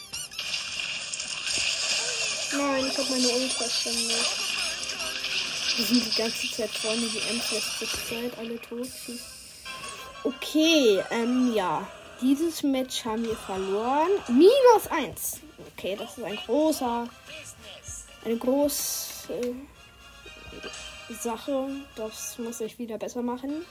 Nein, 2.55 2.85
ich 2.87 2.97
habe 2.97 3.09
meine 3.09 3.27
Ultraschande. 3.27 4.15
Wir 5.75 5.85
sind 5.85 6.05
die 6.05 6.15
ganze 6.15 6.51
Zeit 6.51 6.69
vorne, 6.69 7.01
die 7.01 7.19
Ems 7.29 7.51
lässt 7.51 7.79
Zeit 8.07 8.37
alle 8.37 8.61
tot 8.61 8.87
Okay, 10.23 11.03
ähm, 11.09 11.53
ja. 11.55 11.87
Dieses 12.21 12.63
Match 12.63 13.03
haben 13.03 13.25
wir 13.25 13.35
verloren. 13.35 14.11
Minus 14.27 14.87
1. 14.89 15.39
Okay, 15.75 15.95
das 15.97 16.17
ist 16.17 16.23
ein 16.23 16.37
großer, 16.45 17.07
eine 18.23 18.37
große 18.37 19.55
Sache. 21.09 21.69
Das 21.95 22.37
muss 22.37 22.61
ich 22.61 22.77
wieder 22.77 22.97
besser 22.97 23.23
machen. 23.23 23.65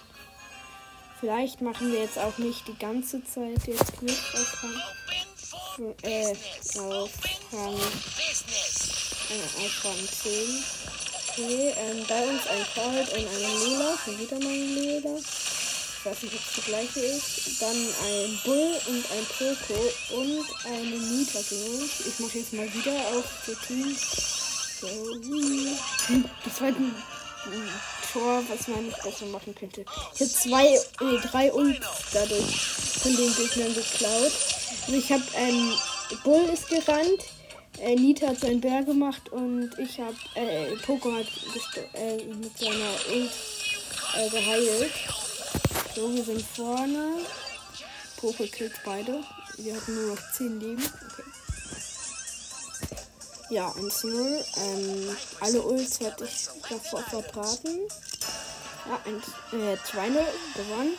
Vielleicht 1.23 1.61
machen 1.61 1.93
wir 1.93 2.01
jetzt 2.01 2.19
auch 2.19 2.37
nicht 2.39 2.67
die 2.67 2.77
ganze 2.77 3.23
Zeit 3.23 3.65
jetzt 3.69 3.97
Glück 3.97 4.19
auf 4.35 4.65
Rang, 4.65 5.95
äh, 6.03 6.35
auf 6.81 7.11
Rang, 7.53 7.77
äh, 7.77 9.65
auf 9.65 9.85
Rang 9.85 10.09
10. 10.21 10.65
Okay, 11.29 11.75
ähm, 11.79 12.05
bei 12.09 12.29
uns 12.29 12.45
ein 12.49 12.67
Cold 12.75 13.09
und 13.11 13.29
eine 13.29 13.55
Lola, 13.55 13.97
schon 14.05 14.19
wieder 14.19 14.37
mal 14.41 14.49
ein 14.49 14.75
Lola. 14.75 15.17
Ich 15.21 16.07
weiß 16.07 16.23
nicht, 16.25 16.35
ob 16.35 16.41
es 16.41 16.55
die 16.57 16.61
gleiche 16.63 16.99
ist. 16.99 17.63
Dann 17.63 17.71
ein 17.71 18.41
Bull 18.45 18.75
und 18.89 19.07
ein 19.13 19.27
Poco 19.39 19.81
und 20.17 20.45
eine 20.65 20.97
Nita 20.97 21.39
uns. 21.39 22.01
Ich 22.05 22.19
mache 22.19 22.39
jetzt 22.39 22.53
mal 22.53 22.75
wieder 22.75 22.99
auf 23.17 23.25
die 23.47 23.55
Team. 23.69 23.97
So, 24.81 24.89
hm, 24.89 26.25
das 26.45 26.61
war 26.61 26.73
Tor, 28.13 28.43
was 28.49 28.69
man 28.69 28.87
nicht 28.87 29.03
besser 29.03 29.27
machen 29.27 29.55
könnte. 29.55 29.85
Ich 30.15 30.21
habe 30.21 30.31
zwei, 30.31 30.79
nee, 31.01 31.19
drei 31.31 31.53
Ults 31.53 31.87
dadurch 32.13 32.57
von 33.03 33.17
den 33.17 33.35
Gegnern 33.35 33.75
geklaut. 33.75 34.33
Also 34.87 34.93
ich 34.93 35.13
habe, 35.13 35.23
ähm, 35.35 35.73
Bull 36.25 36.45
ist 36.53 36.69
gerannt, 36.69 37.25
äh, 37.81 37.95
Nita 37.97 38.29
hat 38.29 38.41
seinen 38.41 38.61
Bär 38.61 38.83
gemacht 38.83 39.31
und 39.31 39.71
ich 39.79 39.99
habe, 39.99 40.17
äh, 40.35 40.77
Poco 40.77 41.13
hat 41.13 41.27
äh, 41.95 42.23
mit 42.25 42.59
seiner 42.59 42.93
Ult 43.13 43.33
äh, 44.17 44.29
geheilt. 44.31 44.93
So, 45.95 46.15
wir 46.15 46.25
sind 46.25 46.43
vorne. 46.43 47.19
Poco 48.17 48.45
killt 48.45 48.75
beide. 48.85 49.21
Wir 49.59 49.75
hatten 49.77 49.95
nur 49.95 50.15
noch 50.15 50.33
10 50.33 50.61
Leben. 50.61 50.83
Okay. 50.83 51.42
Ja, 53.53 53.69
1-0. 53.69 54.43
Ähm, 54.57 55.15
alle 55.41 55.61
Ults 55.61 56.01
hatte 56.01 56.25
ich 56.25 56.49
davor 56.71 57.03
verbraten. 57.03 57.81
Ja, 58.89 58.99
1, 59.05 59.29
äh, 59.53 59.77
2-0 59.77 60.25
gewonnen. 60.55 60.95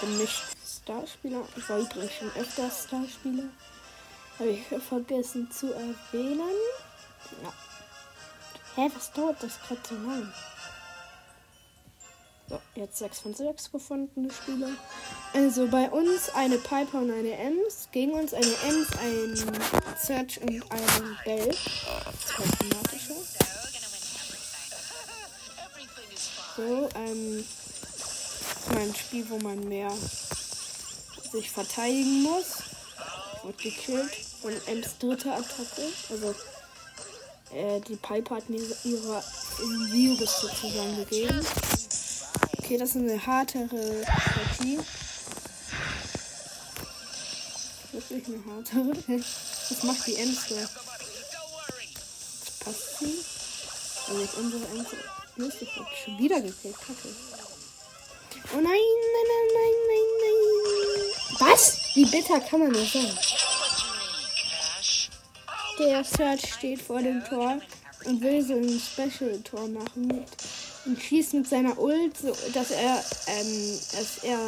Bin 0.00 0.18
nicht 0.18 0.44
Starspieler. 0.64 1.42
Ich 1.56 1.68
war 1.68 1.78
übrigens 1.80 2.12
schon 2.12 2.30
öfter 2.36 2.70
Starspieler. 2.70 3.48
Habe 4.38 4.50
ich 4.50 4.62
vergessen 4.88 5.50
zu 5.50 5.72
erwähnen. 5.72 6.54
Ja. 7.42 7.52
Hä, 8.76 8.88
was 8.94 9.10
dauert 9.10 9.42
das 9.42 9.60
gerade 9.62 9.80
so 9.88 9.94
lang? 9.96 10.32
So, 12.48 12.60
jetzt 12.76 12.98
6 12.98 13.18
von 13.18 13.34
6 13.34 13.72
gefundene 13.72 14.32
Spieler. 14.32 14.68
Also 15.34 15.66
bei 15.66 15.90
uns 15.90 16.28
eine 16.34 16.58
Piper 16.58 17.00
und 17.00 17.10
eine 17.10 17.32
Ems. 17.32 17.88
Gegen 17.90 18.12
uns 18.12 18.32
eine 18.32 18.54
Ems, 18.68 18.88
ein 19.02 19.60
Search 20.00 20.40
und 20.40 20.70
ein 20.70 21.18
Bell. 21.24 21.48
Das 21.48 22.38
automatischer. 22.38 23.14
so. 26.56 26.88
Ähm, 26.94 27.44
das 28.68 28.76
ein 28.76 28.94
Spiel, 28.94 29.28
wo 29.28 29.38
man 29.38 29.68
mehr 29.68 29.92
sich 31.32 31.50
verteidigen 31.50 32.22
muss. 32.22 32.62
Wird 33.42 33.58
gekillt 33.58 34.14
von 34.40 34.52
Ems 34.66 34.98
dritte 34.98 35.32
Attacke. 35.32 35.82
Also 36.10 36.34
äh, 37.52 37.80
die 37.80 37.96
Piper 37.96 38.36
hat 38.36 38.48
mir 38.50 38.62
ihre 38.84 39.22
Virus 39.90 40.40
sozusagen 40.40 40.96
gegeben. 40.96 41.44
Okay, 42.66 42.78
das 42.78 42.88
ist 42.88 42.96
eine 42.96 43.24
hartere 43.24 44.02
Partie. 44.04 44.80
Wirklich 47.92 48.26
eine 48.26 48.42
hartere. 48.44 49.24
Was 49.70 49.82
macht 49.84 50.04
die 50.08 50.16
Ems 50.16 50.48
da? 50.48 50.56
Passt 52.64 52.98
sie? 52.98 53.24
Also 54.08 54.20
jetzt 54.20 54.34
unsere 54.34 54.64
Ems. 54.74 54.88
Mist, 55.36 55.62
ich 55.62 55.76
hab 55.76 55.86
schon 55.96 56.18
wieder 56.18 56.40
gekillt. 56.40 56.74
Kacke. 56.74 57.08
Oh 58.52 58.56
nein, 58.56 58.64
nein, 58.64 59.28
nein, 59.28 59.48
nein, 59.54 59.76
nein, 59.88 60.36
nein. 61.38 61.48
Was? 61.48 61.78
Wie 61.94 62.06
bitter 62.06 62.40
kann 62.40 62.58
man 62.58 62.72
das 62.72 62.92
sein? 62.92 63.16
Der 65.78 66.02
Search 66.02 66.54
steht 66.54 66.82
vor 66.82 67.00
dem 67.00 67.24
Tor 67.26 67.60
und 68.06 68.20
will 68.20 68.44
so 68.44 68.54
ein 68.54 68.80
Special-Tor 68.80 69.68
machen 69.68 70.08
mit, 70.08 70.26
und 70.86 71.00
schießt 71.00 71.34
mit 71.34 71.48
seiner 71.48 71.78
Ult, 71.78 72.16
so 72.16 72.32
dass 72.54 72.70
er, 72.70 73.04
ähm, 73.26 73.78
dass 73.92 74.18
er, 74.22 74.38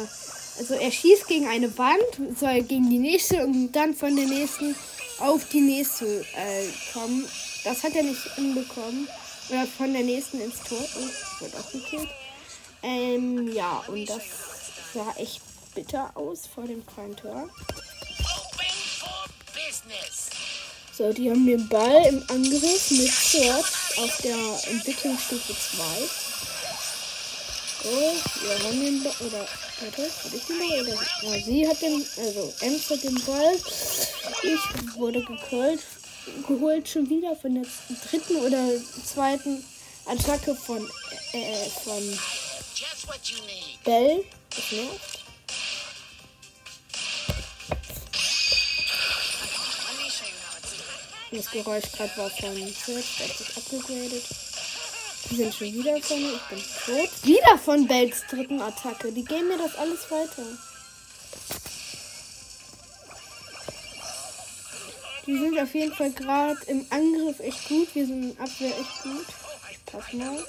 also 0.57 0.73
er 0.73 0.91
schießt 0.91 1.27
gegen 1.27 1.47
eine 1.47 1.77
Wand, 1.77 2.37
soll 2.39 2.61
gegen 2.63 2.89
die 2.89 2.99
nächste 2.99 3.45
und 3.45 3.71
dann 3.71 3.93
von 3.93 4.15
der 4.15 4.25
nächsten 4.25 4.75
auf 5.19 5.47
die 5.49 5.61
nächste 5.61 6.21
äh, 6.21 6.67
kommen. 6.93 7.25
Das 7.63 7.83
hat 7.83 7.95
er 7.95 8.03
nicht 8.03 8.21
hinbekommen. 8.35 9.07
Oder 9.49 9.65
von 9.65 9.91
der 9.93 10.03
nächsten 10.03 10.39
ins 10.41 10.61
Tor. 10.61 10.77
Oh, 10.77 11.41
wird 11.41 11.55
auch 11.55 11.71
gekillt. 11.71 12.09
Ähm, 12.83 13.51
ja, 13.53 13.83
und 13.87 14.07
das 14.07 14.21
sah 14.93 15.11
echt 15.17 15.41
bitter 15.73 16.11
aus 16.15 16.47
vor 16.53 16.65
dem 16.65 16.83
freien 16.83 17.15
Tor. 17.15 17.49
So, 20.95 21.13
die 21.13 21.29
haben 21.29 21.45
den 21.45 21.67
Ball 21.67 22.05
im 22.07 22.23
Angriff 22.29 22.91
mit 22.91 23.11
Sword 23.11 23.65
auf 23.97 24.17
der 24.21 24.71
Entwicklungsstufe 24.71 25.53
2. 25.53 26.28
Oh, 27.85 28.13
wir 28.41 28.63
haben 28.63 28.79
den 28.79 29.03
Ball. 29.03 29.13
Oder, 29.21 29.47
warte, 29.79 30.11
hab 30.23 30.33
ich 30.33 30.45
den 30.45 30.59
Ball? 30.59 30.81
Oder, 30.81 30.97
ja, 31.21 31.43
sie 31.43 31.67
hat 31.67 31.81
den, 31.81 32.05
also 32.17 32.53
Ems 32.59 32.89
hat 32.89 33.03
den 33.03 33.25
Ball. 33.25 33.55
Ich 34.43 34.95
wurde 34.95 35.23
geholt, 35.23 35.79
geholt 36.45 36.89
schon 36.89 37.09
wieder 37.09 37.35
von 37.37 37.55
der 37.55 37.65
dritten 38.09 38.35
oder 38.37 38.69
zweiten 39.05 39.63
Attacke 40.05 40.55
von, 40.55 40.85
äh, 41.31 41.69
von 41.83 42.19
Bell. 43.85 44.25
Das 44.49 44.71
nervt. 44.71 45.19
Das 51.31 51.51
Geräusch 51.51 51.91
gerade 51.91 52.17
war 52.17 52.29
von 52.29 52.55
Search, 52.55 53.19
hat 53.19 53.37
sich 53.37 53.55
abgegradet. 53.55 54.48
Die 55.29 55.35
sind 55.35 55.53
schon 55.53 55.73
wieder 55.73 56.01
von 56.01 56.21
mir. 56.21 56.33
Ich 56.33 56.41
bin 56.49 56.59
tot. 56.85 57.09
Wieder 57.23 57.57
von 57.57 57.87
Bells 57.87 58.23
dritten 58.29 58.61
Attacke. 58.61 59.11
Die 59.11 59.23
geben 59.23 59.47
mir 59.47 59.57
das 59.57 59.75
alles 59.75 60.09
weiter. 60.09 60.43
Die 65.27 65.37
sind 65.37 65.59
auf 65.59 65.75
jeden 65.75 65.93
Fall 65.93 66.11
gerade 66.11 66.59
im 66.65 66.85
Angriff 66.89 67.39
echt 67.39 67.67
gut. 67.67 67.93
Wir 67.93 68.07
sind 68.07 68.31
in 68.31 68.39
Abwehr 68.39 68.69
echt 68.79 69.03
gut. 69.03 69.25
Ich 69.69 69.85
pass 69.85 70.13
mal. 70.13 70.43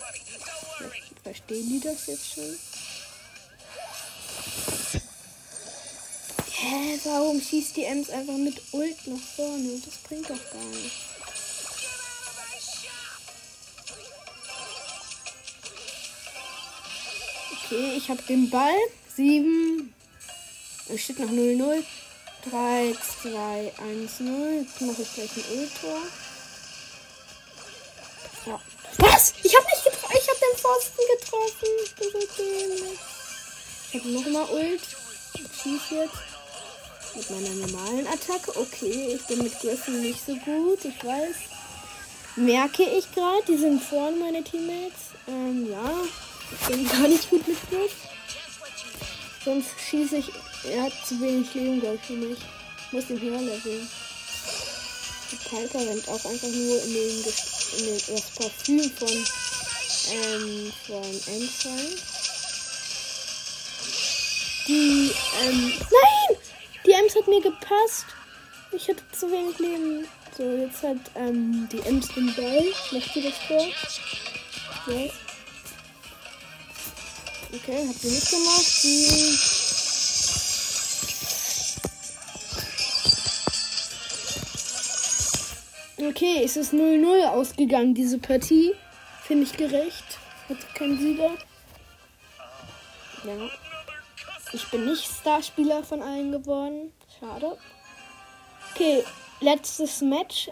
Verstehen 1.23 1.69
die 1.69 1.81
das 1.81 2.07
jetzt 2.07 2.33
schon. 2.35 2.59
Hä, 6.53 7.01
warum 7.05 7.41
schießt 7.41 7.77
die 7.77 7.85
Ems 7.85 8.09
einfach 8.09 8.37
mit 8.37 8.63
Ult 8.73 9.07
nach 9.07 9.21
vorne? 9.37 9.81
Das 9.85 9.97
bringt 9.99 10.31
doch 10.31 10.51
gar 10.53 10.65
nichts. 10.65 11.10
Okay, 17.71 17.95
ich 17.97 18.11
habe 18.11 18.21
den 18.23 18.51
Ball. 18.51 18.75
7. 19.15 19.95
Es 20.89 21.03
steht 21.03 21.21
noch 21.21 21.31
0-0. 21.31 21.85
3, 22.51 22.97
2, 23.23 23.73
1, 23.79 24.21
0. 24.21 24.67
Jetzt 24.67 24.81
mache 24.81 25.03
ich 25.03 25.15
gleich 25.15 25.31
ein 25.37 25.57
Ult-Tor. 25.57 26.01
Ja. 28.47 28.61
Was? 28.99 29.35
Ich 29.45 29.57
habe 29.57 29.67
nicht 29.67 29.85
getroffen. 29.85 30.17
Ich 30.21 30.29
habe 30.29 30.39
den 30.41 30.59
Pfosten 30.59 31.03
getroffen. 31.17 31.69
Ich 31.85 31.95
bin 31.95 32.09
so 32.11 32.43
dämlich. 32.43 32.99
Ich 33.93 34.01
habe 34.01 34.09
nochmal 34.09 34.51
Ult. 34.51 34.81
Ich 35.35 35.63
schieße 35.63 35.95
jetzt. 35.95 37.15
Mit 37.15 37.31
meiner 37.31 37.55
normalen 37.55 38.07
Attacke. 38.09 38.59
Okay, 38.59 39.15
ich 39.15 39.25
bin 39.29 39.45
mit 39.45 39.57
Griffin 39.61 40.01
nicht 40.01 40.27
so 40.27 40.35
gut. 40.35 40.85
Ich 40.85 41.05
weiß. 41.05 41.37
Merke 42.35 42.83
ich 42.83 43.13
gerade. 43.13 43.45
Die 43.47 43.59
sind 43.59 43.81
vorne, 43.81 44.17
meine 44.17 44.43
Teammates. 44.43 45.15
Ähm, 45.29 45.71
ja. 45.71 46.03
Bin 46.69 46.89
gar 46.89 47.09
nicht 47.09 47.29
gut 47.31 47.47
mit 47.47 47.59
Griff. 47.71 47.93
Sonst 49.45 49.71
schieße 49.89 50.17
ich. 50.19 50.27
Er 50.65 50.85
hat 50.85 50.93
zu 51.07 51.21
wenig 51.21 51.53
Leben, 51.55 51.81
glaube 51.81 51.97
ich, 51.97 52.07
für 52.07 52.13
mich. 52.13 52.39
Ich 52.87 52.93
muss 52.93 53.07
den 53.07 53.21
höher 53.21 53.41
leveln. 53.41 53.89
Die 55.33 55.37
Piper 55.37 55.79
rennt 55.79 56.09
auch 56.09 56.25
einfach 56.25 56.49
nur 56.49 56.83
in 56.83 56.93
den, 56.93 57.25
in 57.79 57.85
den 57.85 58.01
das 58.09 58.31
Parfüm 58.37 58.91
von 58.91 59.27
ähm, 60.13 60.73
von 60.87 61.05
Ensign. 61.05 61.97
Die, 64.67 65.13
ähm, 65.43 65.73
nein! 65.79 66.39
Die 66.87 66.93
Ems 66.93 67.15
hat 67.17 67.29
mir 67.29 67.41
gepasst. 67.41 68.07
Ich 68.73 68.89
hatte 68.89 69.03
zu 69.13 69.31
wenig 69.31 69.59
Leben. 69.59 70.07
So, 70.37 70.43
jetzt 70.43 70.83
hat 70.83 70.97
ähm, 71.15 71.69
die 71.71 71.81
Ems 71.81 72.09
den 72.09 72.35
Ball. 72.35 72.65
Macht 72.93 73.15
sie 73.15 73.23
das 73.23 73.35
vor? 73.47 73.67
Ja. 74.87 75.11
Okay, 77.53 77.89
hat 77.89 77.97
sie 78.01 78.09
nicht 78.09 78.31
gemacht. 78.31 78.65
Sie. 78.65 79.39
Okay, 86.09 86.43
es 86.45 86.57
ist 86.57 86.73
0-0 86.73 87.29
ausgegangen, 87.29 87.95
diese 87.95 88.19
Partie. 88.19 88.73
Finde 89.27 89.45
ich 89.45 89.53
gerecht. 89.53 90.19
Hat 90.49 90.75
keinen 90.75 90.99
Sieger. 90.99 91.31
Ja. 93.25 93.51
Ich 94.53 94.67
bin 94.71 94.87
nicht 94.87 95.05
Starspieler 95.05 95.85
von 95.85 96.03
allen 96.03 96.33
geworden. 96.33 96.93
Schade. 97.19 97.57
Okay, 98.73 99.05
letztes 99.41 100.01
Match 100.01 100.51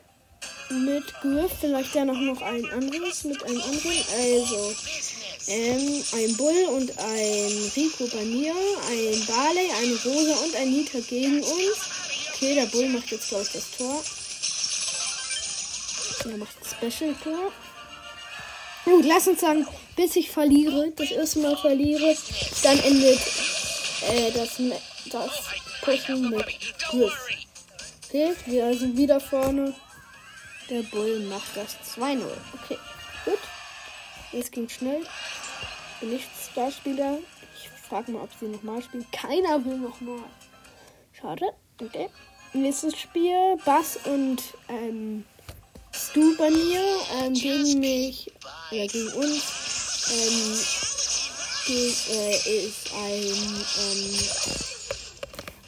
mit 0.70 1.04
Griff. 1.22 1.52
Vielleicht 1.61 1.94
ja 1.94 2.04
noch 2.04 2.16
ein 2.42 2.66
anderes 2.66 3.24
mit 3.24 3.42
einem 3.42 3.61
anderen. 3.61 4.04
Also, 4.16 4.74
ähm, 5.48 6.04
ein 6.12 6.37
Bull 6.37 6.64
und 6.74 6.90
ein 6.98 7.70
Rico 7.74 8.06
bei 8.06 8.24
mir. 8.24 8.52
Ein 8.52 9.26
Barley, 9.26 9.70
eine 9.80 9.94
Rosa 10.04 10.44
und 10.44 10.54
ein 10.56 10.70
Nita 10.70 10.98
gegen 11.00 11.42
uns. 11.42 11.78
Okay, 12.34 12.54
der 12.54 12.66
Bull 12.66 12.88
macht 12.90 13.11
jetzt, 13.11 13.28
glaube 13.28 13.48
das 13.52 13.70
Tor. 13.76 14.02
Er 16.30 16.37
macht 16.37 16.54
das 16.61 16.72
Special-Tor. 16.72 17.52
Gut, 18.84 19.04
lass 19.04 19.26
uns 19.26 19.40
sagen, 19.40 19.66
bis 19.96 20.16
ich 20.16 20.30
verliere, 20.30 20.92
das 20.96 21.11
erste 21.11 21.40
Mal 21.40 21.56
verliere, 21.56 22.16
dann 22.62 22.78
endet 22.80 23.20
äh, 24.08 24.30
das, 24.32 24.56
das 25.11 25.30
Pushen 25.82 26.30
mit 26.30 26.46
Griff. 26.90 27.12
Okay, 28.06 28.34
wir 28.46 28.74
sind 28.78 28.96
wieder 28.96 29.20
vorne. 29.20 29.74
Der 30.70 30.82
Bull 30.82 31.20
macht 31.20 31.56
das 31.56 31.76
2-0. 31.96 32.22
Okay, 32.62 32.78
gut. 33.24 33.38
Es 34.32 34.50
ging 34.50 34.68
schnell. 34.68 35.06
Bin 36.00 36.11
nicht 36.11 36.28
Starspieler. 36.50 37.18
Ich 37.56 37.68
frage 37.88 38.12
mal, 38.12 38.22
ob 38.22 38.30
sie 38.38 38.46
nochmal 38.46 38.82
spielen. 38.82 39.06
Keiner 39.11 39.64
will 39.64 39.78
nochmal. 39.78 40.24
Schade. 41.12 41.46
Okay. 41.80 42.08
Nächstes 42.52 42.98
Spiel. 42.98 43.56
Bass 43.64 43.98
und 44.04 44.42
ähm, 44.68 45.24
Stu 45.92 46.37
bei 46.37 46.50
mir 46.50 46.80
ähm, 47.20 47.34
gegen 47.34 47.80
mich, 47.80 48.30
ja, 48.70 48.87
gegen 48.87 49.12
uns. 49.14 49.42
Ähm, 50.11 50.58
äh, 51.70 52.66
ist 52.66 52.92
ein, 52.94 53.64
ähm, 53.78 54.14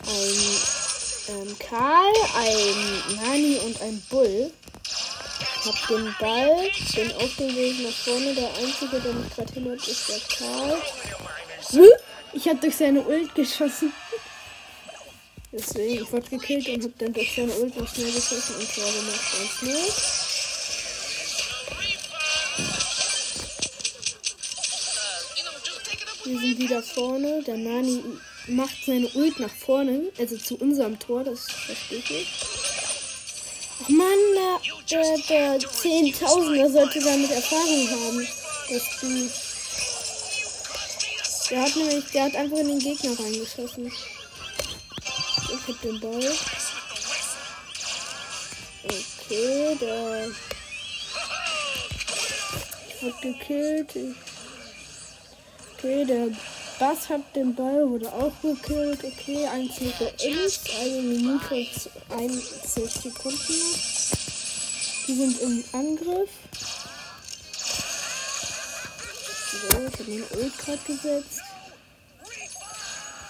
ein 0.07 1.49
ähm, 1.49 1.57
Karl, 1.59 2.13
ein 2.37 3.17
Nani 3.17 3.59
und 3.67 3.81
ein 3.83 4.03
Bull. 4.09 4.51
Den 5.91 6.15
Ball, 6.21 6.71
dem 6.95 7.57
Weg 7.57 7.83
nach 7.83 7.91
vorne. 7.91 8.33
Der 8.33 8.49
einzige, 8.59 9.01
der 9.01 9.13
mich 9.13 9.35
gerade 9.35 9.53
hindert, 9.53 9.89
ist 9.89 10.09
der 10.09 10.21
Karl. 10.39 10.81
Ich 12.33 12.47
hab 12.49 12.61
durch 12.61 12.77
seine 12.77 13.03
Ult 13.03 13.35
geschossen. 13.35 13.93
Deswegen, 15.51 16.05
ich 16.05 16.13
wurde 16.13 16.29
gekillt 16.31 16.69
und 16.69 16.85
hab 16.85 16.97
dann 16.97 17.13
durch 17.13 17.35
seine 17.35 17.53
Ult 17.55 17.77
noch 17.77 17.93
schnell 17.93 18.13
geschossen 18.13 18.55
und 18.55 18.73
Tor 18.73 18.85
gemacht. 18.85 19.21
1-0. 19.65 20.31
Wir 26.25 26.39
sind 26.39 26.59
wieder 26.61 26.83
vorne. 26.85 27.43
Der 27.43 27.57
Nani 27.57 28.05
macht 28.47 28.85
seine 28.87 29.09
Ult 29.09 29.41
nach 29.41 29.51
vorne, 29.51 30.13
also 30.19 30.37
zu 30.37 30.57
unserem 30.57 31.01
Tor, 31.01 31.25
das 31.25 31.51
verstehe 31.51 31.99
ich 31.99 32.11
nicht. 32.11 32.50
Mann, 33.89 34.61
der, 34.91 35.17
der, 35.29 35.59
der 35.59 35.71
Zehntausender 35.71 36.71
sollte 36.71 37.01
damit 37.01 37.31
Erfahrung 37.31 37.89
haben. 37.91 38.29
Das 38.69 38.83
du. 39.01 39.31
Der 41.51 41.63
hat 41.63 41.77
nämlich, 41.77 42.05
der 42.13 42.25
hat 42.25 42.37
einfach 42.37 42.59
in 42.59 42.69
den 42.69 42.79
Gegner 42.79 43.19
reingeschossen. 43.19 43.87
Ich 43.87 45.69
hab 45.69 45.81
den 45.83 46.01
Ball. 46.01 46.33
Okay, 48.85 49.77
der 49.81 50.29
hat 53.03 53.23
gekillt. 53.23 54.17
Okay, 55.77 56.05
der 56.05 56.29
Bass 56.81 57.11
hat 57.11 57.37
den 57.37 57.55
Ball, 57.55 57.87
wurde 57.91 58.11
auch 58.11 58.33
gekillt. 58.41 59.05
Okay, 59.05 59.47
1 59.47 59.75
zu 59.75 59.85
1, 59.85 60.61
eine 60.81 61.03
Minute 61.03 61.67
61 62.09 62.91
Sekunden 62.91 63.53
noch. 63.53 63.79
Die 65.07 65.15
sind 65.15 65.41
im 65.43 65.65
Angriff. 65.73 66.31
So, 69.53 69.69
ich 69.69 69.75
habe 69.75 70.05
den 70.05 70.23
Ult 70.23 70.59
gerade 70.59 70.79
gesetzt. 70.87 71.41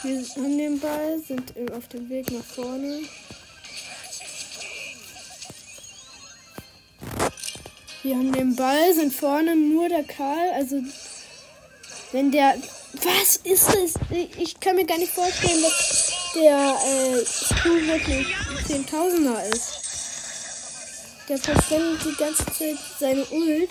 Wir 0.05 0.21
haben 0.37 0.57
den 0.57 0.79
Ball, 0.79 1.19
sind 1.19 1.53
auf 1.73 1.89
dem 1.89 2.09
Weg 2.09 2.31
nach 2.31 2.45
vorne. 2.45 3.01
Wir 8.05 8.15
haben 8.15 8.33
den 8.33 8.55
Ball, 8.55 8.95
sind 8.95 9.13
vorne 9.13 9.57
nur 9.57 9.89
der 9.89 10.05
Karl. 10.05 10.51
Also, 10.55 10.81
wenn 12.13 12.31
der. 12.31 12.55
Was 13.03 13.37
ist 13.45 13.69
das? 13.69 13.95
Ich 14.37 14.61
kann 14.61 14.77
mir 14.77 14.85
gar 14.85 14.99
nicht 14.99 15.13
vorstellen, 15.13 15.63
dass 15.63 16.13
der 16.35 16.77
äh, 16.85 17.25
wirklich 17.87 18.27
10.000er 18.69 19.55
ist. 19.55 19.81
Der 21.29 21.39
verschwendet 21.39 22.05
die 22.05 22.17
ganze 22.17 22.45
Zeit 22.47 22.77
seine 22.99 23.25
Ult 23.27 23.71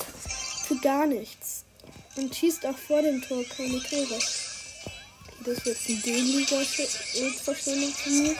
für 0.67 0.77
gar 0.77 1.05
nichts. 1.05 1.63
Und 2.15 2.35
schießt 2.35 2.65
auch 2.65 2.77
vor 2.77 3.01
dem 3.01 3.21
Tor 3.21 3.43
keine 3.55 3.81
Tore. 3.83 4.19
Das 5.45 5.57
ist 5.57 5.65
jetzt 5.65 5.89
ein 5.89 6.01
D-Liga-Verschwendung 6.01 7.93
von 7.93 8.23
mir. 8.23 8.35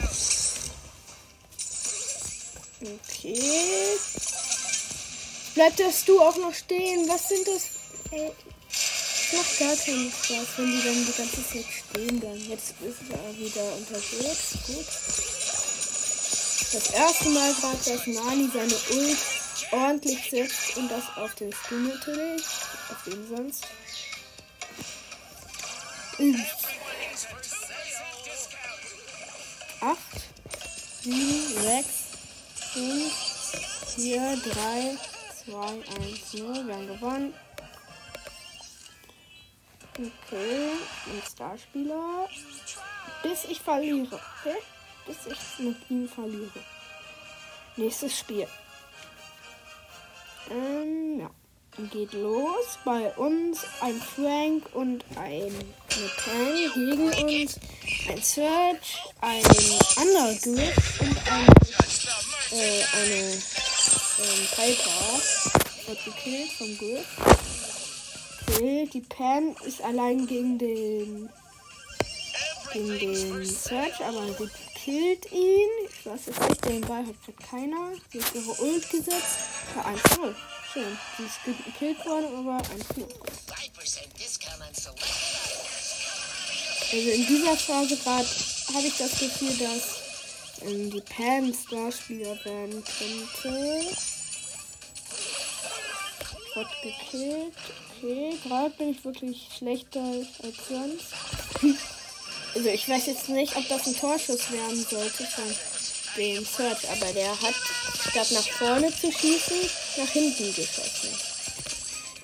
Okay. 2.82 3.98
Bleibt 5.54 5.80
das 5.80 6.04
du 6.04 6.20
auch 6.20 6.36
noch 6.36 6.54
stehen? 6.54 7.08
Was 7.08 7.28
sind 7.28 7.46
das? 7.46 7.62
Ey, 8.10 8.32
macht 9.32 9.58
gar 9.58 9.76
keinen 9.76 10.10
Spaß, 10.10 10.46
wenn 10.56 10.70
die 10.70 10.82
dann 10.82 11.06
die 11.06 11.12
ganze 11.12 11.46
Zeit 11.46 11.64
stehen 11.64 12.20
bleiben. 12.20 12.48
Jetzt 12.48 12.74
ist 12.80 13.10
er 13.10 13.36
wieder 13.36 13.74
unterwegs. 13.76 14.58
Gut. 14.66 14.86
Das 16.72 16.90
erste 16.90 17.28
Mal 17.30 17.52
gerade, 17.54 17.78
dass 17.84 18.06
Nani 18.06 18.48
seine 18.52 18.74
Ult 18.90 19.18
ordentlich 19.72 20.30
setzt 20.30 20.76
und 20.76 20.88
das 20.90 21.04
auf 21.16 21.34
den 21.34 21.52
Stuhl 21.52 21.80
natürlich. 21.80 22.42
Auf 22.90 23.06
wen 23.06 23.28
sonst? 23.28 23.64
Acht, 29.80 29.98
sieben, 31.02 31.62
sechs, 31.62 31.88
fünf, 32.72 33.12
vier, 33.94 34.36
drei, 34.44 34.96
2, 35.44 35.56
1, 35.66 36.34
0. 36.34 36.66
Wir 36.66 36.74
haben 36.74 36.86
gewonnen. 36.86 37.34
Okay, 40.00 40.70
ein 41.08 41.22
Starspieler. 41.30 42.26
Bis 43.22 43.44
ich 43.50 43.60
verliere. 43.60 44.06
Okay? 44.06 44.56
Bis 45.06 45.16
ich 45.26 45.58
mit 45.58 45.76
ihm 45.90 46.08
verliere. 46.08 46.60
Nächstes 47.76 48.18
Spiel. 48.18 48.46
Ähm, 50.50 51.20
ja. 51.20 51.30
Geht 51.92 52.14
los. 52.14 52.78
Bei 52.82 53.10
uns 53.16 53.60
ein 53.80 54.00
Frank 54.00 54.64
und 54.72 55.04
ein 55.16 55.52
Metan 55.52 56.72
gegen 56.74 57.42
uns. 57.42 57.60
Ein 58.08 58.22
Search, 58.22 59.02
ein 59.20 59.44
anderer 59.96 60.34
Griff 60.34 61.00
und 61.00 61.16
ein, 61.30 61.46
äh, 62.52 62.84
eine 62.96 63.32
ähm, 63.32 64.48
Piper 64.56 65.20
wird 65.86 66.04
gekillt 66.04 66.52
vom 66.52 66.78
Griff. 66.78 67.69
Okay, 68.52 68.88
die 68.92 69.00
Pam 69.00 69.54
ist 69.64 69.80
allein 69.82 70.26
gegen 70.26 70.58
den 70.58 71.30
gegen 72.72 72.98
den 72.98 73.44
Search, 73.44 74.00
aber 74.00 74.26
sie 74.26 74.50
killt 74.74 75.30
ihn. 75.32 75.68
Ich 75.88 76.06
weiß 76.06 76.26
jetzt 76.26 76.48
nicht, 76.48 76.64
den 76.64 76.80
Ball 76.82 77.06
hat 77.06 77.14
gerade 77.24 77.42
keiner. 77.48 77.92
Sie 78.12 78.22
hat 78.22 78.34
ihre 78.34 78.62
Ult 78.62 78.90
gesetzt. 78.90 79.38
Ja, 79.76 79.84
1-0. 79.86 80.34
Schön. 80.72 80.98
Sie 81.16 81.24
ist 81.24 81.64
gekillt 81.64 82.04
worden, 82.06 82.26
aber 82.36 82.58
1-0. 82.64 83.04
Also 86.92 87.10
in 87.10 87.26
dieser 87.26 87.56
Phase 87.56 87.96
gerade 87.96 88.28
habe 88.74 88.86
ich 88.86 88.96
das 88.96 89.18
Gefühl, 89.18 89.56
dass 89.58 90.62
ähm, 90.62 90.90
die 90.90 91.00
Pam 91.00 91.54
Starspieler 91.54 92.36
werden 92.44 92.84
könnte. 92.84 93.96
Wird 96.54 96.82
gekillt. 96.82 97.54
Okay, 98.02 98.34
gerade 98.48 98.70
bin 98.70 98.90
ich 98.92 99.04
wirklich 99.04 99.46
schlechter 99.58 100.00
als 100.00 100.56
sonst. 100.68 101.12
also 102.54 102.68
ich 102.70 102.88
weiß 102.88 103.06
jetzt 103.06 103.28
nicht, 103.28 103.54
ob 103.56 103.68
das 103.68 103.86
ein 103.86 103.94
Torschuss 103.94 104.50
werden 104.50 104.86
sollte 104.88 105.24
von 105.24 105.44
dem 106.16 106.42
Search, 106.42 106.88
aber 106.90 107.12
der 107.12 107.30
hat 107.30 107.54
statt 108.08 108.30
nach 108.30 108.48
vorne 108.56 108.90
zu 108.90 109.12
schießen, 109.12 109.56
nach 109.98 110.08
hinten 110.08 110.54
geschossen. 110.54 111.10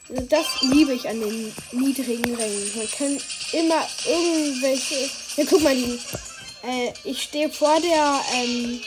Also 0.09 0.23
das 0.31 0.47
liebe 0.63 0.95
ich 0.95 1.07
an 1.07 1.21
den 1.21 1.53
niedrigen 1.73 2.35
Rängen. 2.35 2.73
Man 2.75 2.91
kann 2.91 3.19
immer 3.53 3.87
irgendwelche. 4.07 5.11
Ja, 5.37 5.45
guck 5.47 5.63
mal, 5.63 5.75
die. 5.75 6.01
Äh, 6.67 6.93
ich 7.05 7.23
stehe 7.23 7.51
vor 7.51 7.79
der. 7.83 8.21
Ähm, 8.35 8.81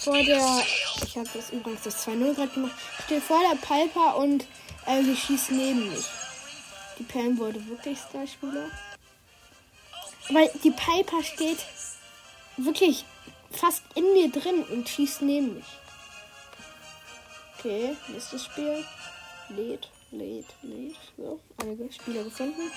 vor 0.00 0.20
der. 0.24 0.64
Ich 1.06 1.16
habe 1.16 1.28
das 1.32 1.50
übrigens 1.50 1.82
das 1.84 2.04
2-0 2.08 2.34
gerade 2.34 2.48
gemacht. 2.48 2.74
Ich 2.98 3.04
stehe 3.04 3.20
vor 3.20 3.40
der 3.40 3.56
Piper 3.56 4.16
und 4.16 4.46
äh, 4.86 5.02
sie 5.04 5.16
schießt 5.16 5.52
neben 5.52 5.90
mich. 5.90 6.04
Die 6.98 7.02
Pam 7.04 7.38
wurde 7.38 7.66
wirklich 7.66 7.98
Starspieler. 7.98 8.70
Weil 10.30 10.50
die 10.62 10.70
Piper 10.70 11.22
steht 11.22 11.58
wirklich 12.56 13.04
fast 13.50 13.82
in 13.94 14.04
mir 14.12 14.30
drin 14.30 14.62
und 14.64 14.88
schießt 14.88 15.22
neben 15.22 15.54
mich. 15.54 15.64
Okay, 17.58 17.96
nächstes 18.08 18.44
Spiel. 18.44 18.84
Lädt, 19.50 19.88
lädt, 20.10 20.46
lädt. 20.62 20.96
So, 21.16 21.40
einige 21.60 21.92
Spieler 21.92 22.24
gefunden. 22.24 22.70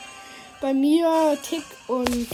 Bei 0.59 0.73
mir 0.73 1.37
Tick 1.43 1.63
und 1.87 2.27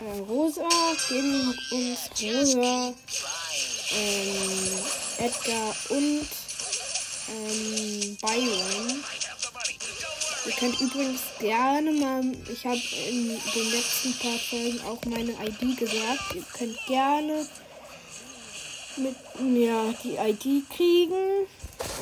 äh, 0.00 0.18
Rosa 0.28 0.68
gegen 1.08 1.54
uns 1.72 2.10
Rosa, 2.22 2.94
ähm, 3.92 4.78
Edgar 5.18 5.74
und 5.88 6.26
ähm, 7.28 8.16
Byron. 8.20 9.04
Ihr 10.46 10.52
könnt 10.52 10.80
übrigens 10.80 11.20
gerne 11.38 11.92
mal, 11.92 12.22
ich 12.50 12.64
habe 12.64 12.80
in 13.08 13.28
den 13.28 13.70
letzten 13.70 14.14
paar 14.18 14.38
Folgen 14.38 14.80
auch 14.86 15.04
meine 15.04 15.32
ID 15.32 15.76
gesagt, 15.78 16.34
ihr 16.34 16.44
könnt 16.56 16.86
gerne 16.86 17.46
mit 18.96 19.40
mir 19.40 19.94
die 20.02 20.16
ID 20.16 20.68
kriegen. 20.70 21.46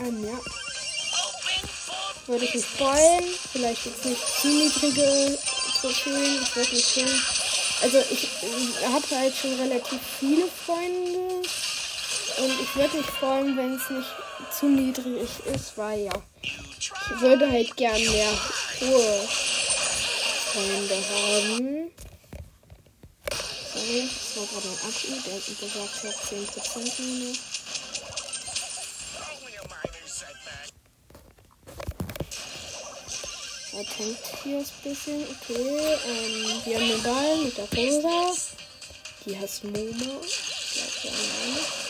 Ähm, 0.05 0.25
ja. 0.25 0.39
Würde 2.27 2.45
ich 2.45 2.55
mich 2.55 2.65
freuen. 2.65 3.25
Vielleicht 3.53 3.87
jetzt 3.87 4.05
nicht 4.05 4.21
zu 4.41 4.49
niedrige 4.49 5.39
Trophäen. 5.81 6.43
Ich 6.43 6.57
würde 6.57 6.75
mich 6.75 6.87
schon. 6.87 7.23
Also 7.83 7.99
ich, 8.11 8.25
ich 8.25 8.87
habe 8.87 9.07
halt 9.17 9.35
schon 9.37 9.55
relativ 9.55 10.01
viele 10.21 10.47
Freunde. 10.67 11.28
Und 12.41 12.61
ich 12.61 12.77
würde 12.77 12.97
mich 12.99 13.07
freuen, 13.07 13.57
wenn 13.57 13.75
es 13.75 13.91
nicht 13.91 14.09
zu 14.57 14.67
niedrig 14.67 15.29
ist, 15.53 15.77
weil 15.77 16.05
ja. 16.05 16.13
Ich 16.43 17.21
würde 17.21 17.51
halt 17.51 17.77
gern 17.77 18.01
mehr 18.01 18.31
hohe 18.81 19.29
Freunde 20.53 20.95
haben. 20.95 21.91
Sorry, 23.75 24.09
das 24.09 24.37
war 24.37 24.47
gerade 24.47 24.69
ein 24.69 24.79
Akku, 24.89 25.09
der 25.25 25.35
hat 25.35 25.47
gesagt, 25.47 25.95
hat 26.05 26.17
10% 26.31 27.03
nur 27.03 27.29
noch. 27.29 27.39
Er 33.79 33.85
tankt 33.85 34.43
hier 34.43 34.59
ein 34.59 34.67
bisschen. 34.83 35.23
Okay, 35.23 35.99
ähm, 36.09 36.63
wir 36.65 36.77
haben 36.77 36.89
den 36.89 37.03
Ball 37.03 37.37
mit 37.45 37.57
der 37.57 37.65
Rosa. 37.65 38.35
Die 39.25 39.39
heißt 39.39 39.65
Moma. 39.65 39.75
Die 39.75 40.81
hat 40.81 41.05
ja 41.05 41.11
alleine. 41.11 41.88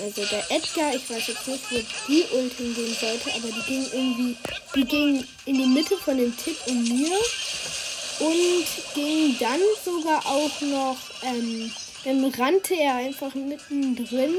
Also 0.00 0.24
der 0.24 0.50
Edgar, 0.50 0.94
ich 0.94 1.08
weiß 1.08 1.28
jetzt 1.28 1.46
nicht, 1.46 1.70
wo 1.70 1.76
die 2.08 2.24
Ult 2.32 2.52
hingehen 2.54 2.96
sollte, 3.00 3.30
aber 3.34 3.48
die 3.48 3.62
ging 3.66 3.86
irgendwie, 3.92 4.36
die 4.74 4.84
ging 4.84 5.24
in 5.46 5.54
die 5.54 5.66
Mitte 5.66 5.96
von 5.96 6.18
dem 6.18 6.36
Tipp 6.36 6.56
und 6.66 6.82
mir. 6.88 7.16
und 8.20 8.66
ging 8.94 9.36
dann 9.38 9.60
sogar 9.84 10.24
auch 10.26 10.60
noch, 10.60 10.96
ähm, 11.22 11.70
dann 12.04 12.24
rannte 12.24 12.74
er 12.74 12.94
einfach 12.94 13.34
mittendrin 13.34 14.34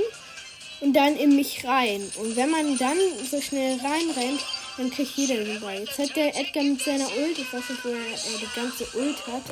und 0.82 0.94
dann 0.94 1.16
in 1.16 1.36
mich 1.36 1.66
rein. 1.66 2.02
Und 2.18 2.36
wenn 2.36 2.50
man 2.52 2.78
dann 2.78 2.98
so 3.30 3.42
schnell 3.42 3.80
reinrennt, 3.80 4.42
dann 4.78 4.92
kriegt 4.92 5.16
jeder 5.16 5.36
den 5.36 5.60
Ball. 5.62 5.80
Jetzt 5.80 5.98
hat 5.98 6.16
der 6.16 6.36
Edgar 6.36 6.64
mit 6.64 6.82
seiner 6.82 7.08
Ult, 7.08 7.38
ich 7.38 7.52
weiß 7.52 7.70
nicht, 7.70 7.86
wo 7.86 7.90
er 7.90 7.96
äh, 7.96 8.40
die 8.42 8.60
ganze 8.60 8.86
Ult 8.98 9.28
hat, 9.28 9.44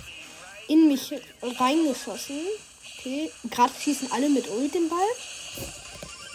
in 0.68 0.88
mich 0.88 1.14
reingeschossen. 1.42 2.40
Okay, 3.00 3.32
gerade 3.50 3.74
schießen 3.82 4.12
alle 4.12 4.30
mit 4.30 4.50
Ult 4.50 4.74
den 4.74 4.90
Ball. 4.90 5.00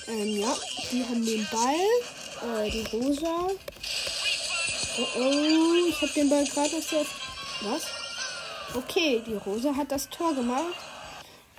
Ähm, 0.09 0.41
ja, 0.41 0.57
die 0.91 1.05
haben 1.05 1.25
den 1.25 1.47
Ball. 1.51 2.65
Äh, 2.65 2.71
die 2.71 2.97
Rosa. 2.97 3.49
Oh, 4.99 5.21
oh, 5.21 5.89
ich 5.89 6.01
habe 6.01 6.13
den 6.15 6.31
Ball 6.31 6.45
gerade 6.45 6.77
aus 6.77 6.89
der... 6.89 7.05
Was? 7.63 7.87
Okay, 8.75 9.23
die 9.27 9.35
Rosa 9.35 9.75
hat 9.75 9.93
das 9.93 10.09
Tor 10.09 10.35
gemacht. 10.35 10.75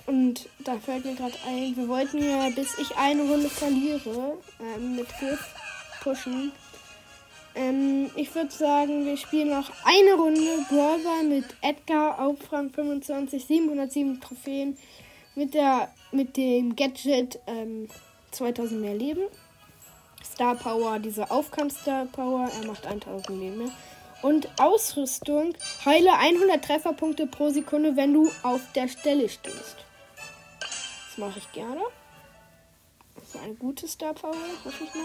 Und 0.06 0.48
da 0.60 0.76
fällt 0.78 1.04
mir 1.04 1.14
gerade 1.14 1.34
ein, 1.46 1.76
wir 1.76 1.86
wollten 1.86 2.18
ja, 2.18 2.48
bis 2.50 2.76
ich 2.78 2.96
eine 2.96 3.22
Runde 3.22 3.48
verliere, 3.48 4.38
ähm, 4.60 4.96
mit 4.96 5.08
Griff 5.18 5.54
pushen. 6.02 6.52
Ähm, 7.54 8.10
ich 8.16 8.34
würde 8.34 8.50
sagen, 8.50 9.06
wir 9.06 9.16
spielen 9.16 9.50
noch 9.50 9.70
eine 9.84 10.14
Runde 10.14 10.64
Brawler 10.68 11.22
mit 11.22 11.44
Edgar 11.60 12.18
auf 12.20 12.38
Rang 12.50 12.70
25, 12.70 13.44
707 13.44 14.20
Trophäen 14.20 14.78
mit 15.34 15.54
der 15.54 15.92
mit 16.12 16.36
dem 16.36 16.74
Gadget 16.74 17.38
ähm, 17.46 17.88
2000 18.32 18.80
mehr 18.80 18.94
Leben. 18.94 19.22
Star 20.24 20.54
Power, 20.54 20.98
diese 20.98 21.30
Aufkampf 21.30 21.80
Star 21.80 22.06
Power, 22.06 22.48
er 22.48 22.66
macht 22.66 22.86
1000 22.86 23.28
Leben 23.30 23.58
mehr. 23.58 23.72
Und 24.22 24.48
Ausrüstung, 24.60 25.54
heile 25.84 26.12
100 26.12 26.62
Trefferpunkte 26.62 27.26
pro 27.26 27.50
Sekunde, 27.50 27.96
wenn 27.96 28.12
du 28.12 28.30
auf 28.42 28.60
der 28.74 28.88
Stelle 28.88 29.28
stehst. 29.28 29.76
Das 30.60 31.18
mache 31.18 31.38
ich 31.38 31.52
gerne. 31.52 31.80
Das 33.14 33.24
ist 33.24 33.36
eine 33.42 33.54
gute 33.54 33.88
Star 33.88 34.12
Power, 34.12 34.34
hoffe 34.64 34.84
ich 34.84 34.94
mal. 34.94 35.04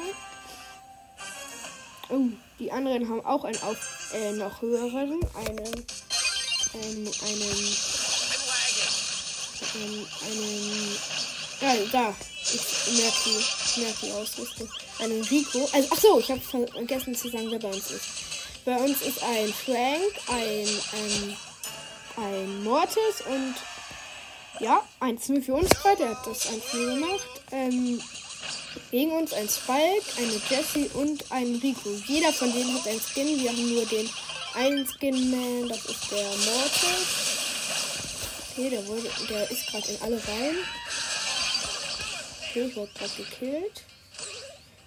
Oh, 2.10 2.28
die 2.60 2.72
anderen 2.72 3.10
haben 3.10 3.26
auch 3.26 3.46
einen 3.46 3.62
auf, 3.64 4.14
äh, 4.14 4.34
noch 4.34 4.62
höheren, 4.62 5.20
einen, 5.34 5.86
ähm, 6.76 7.12
einen, 7.26 7.52
ähm, 9.74 10.08
einen, 10.22 10.98
ja, 11.62 11.76
da, 11.92 12.16
ich 12.56 13.00
merke 13.00 13.18
die, 13.26 13.38
ich 13.38 13.78
merke 13.78 14.06
die 14.06 14.12
Ausrüstung, 14.12 14.70
einen 15.00 15.22
Rico, 15.24 15.70
also, 15.74 15.90
ach 15.92 16.00
so, 16.00 16.20
ich 16.20 16.32
habe 16.32 16.42
vergessen 16.42 17.16
zu 17.16 17.30
sagen, 17.30 17.52
wer 17.52 17.60
bei 17.60 17.70
uns 17.70 17.92
ist. 17.92 18.06
Bei 18.66 18.78
uns 18.78 19.02
ist 19.02 19.22
ein 19.24 19.54
Frank, 19.54 20.14
ein, 20.28 20.68
ähm, 20.68 21.38
ein 22.18 22.64
Mortis 22.64 23.22
und 23.28 23.56
ja, 24.60 24.82
ein 25.00 25.20
Smith 25.20 25.46
für 25.46 25.56
uns 25.56 25.70
drei, 25.70 25.96
der 25.96 26.10
hat 26.10 26.26
das 26.26 26.48
1 26.48 26.72
gemacht. 26.72 27.42
Ähm, 27.52 28.02
gegen 28.92 29.12
uns 29.12 29.34
ein 29.34 29.48
Spike, 29.48 30.06
eine 30.18 30.42
Jessie 30.50 30.90
und 30.94 31.32
ein 31.32 31.56
Rico. 31.62 31.90
Jeder 32.08 32.32
von 32.34 32.52
denen 32.52 32.74
hat 32.74 32.88
einen 32.88 33.02
Skin. 33.02 33.40
Wir 33.42 33.50
haben 33.50 33.74
nur 33.74 33.86
den 33.86 34.10
einen 34.56 34.88
Skin-Man, 34.88 35.70
das 35.70 35.86
ist 35.86 36.12
der 36.12 36.24
Mortis. 36.24 37.36
Okay, 38.52 38.70
der, 38.70 38.88
wurde, 38.88 39.10
der 39.30 39.52
ist 39.52 39.68
gerade 39.68 39.88
in 39.90 40.02
alle 40.02 40.16
rein. 40.16 40.56
Okay, 42.56 42.72
gerade 42.74 43.14
gekillt. 43.18 43.84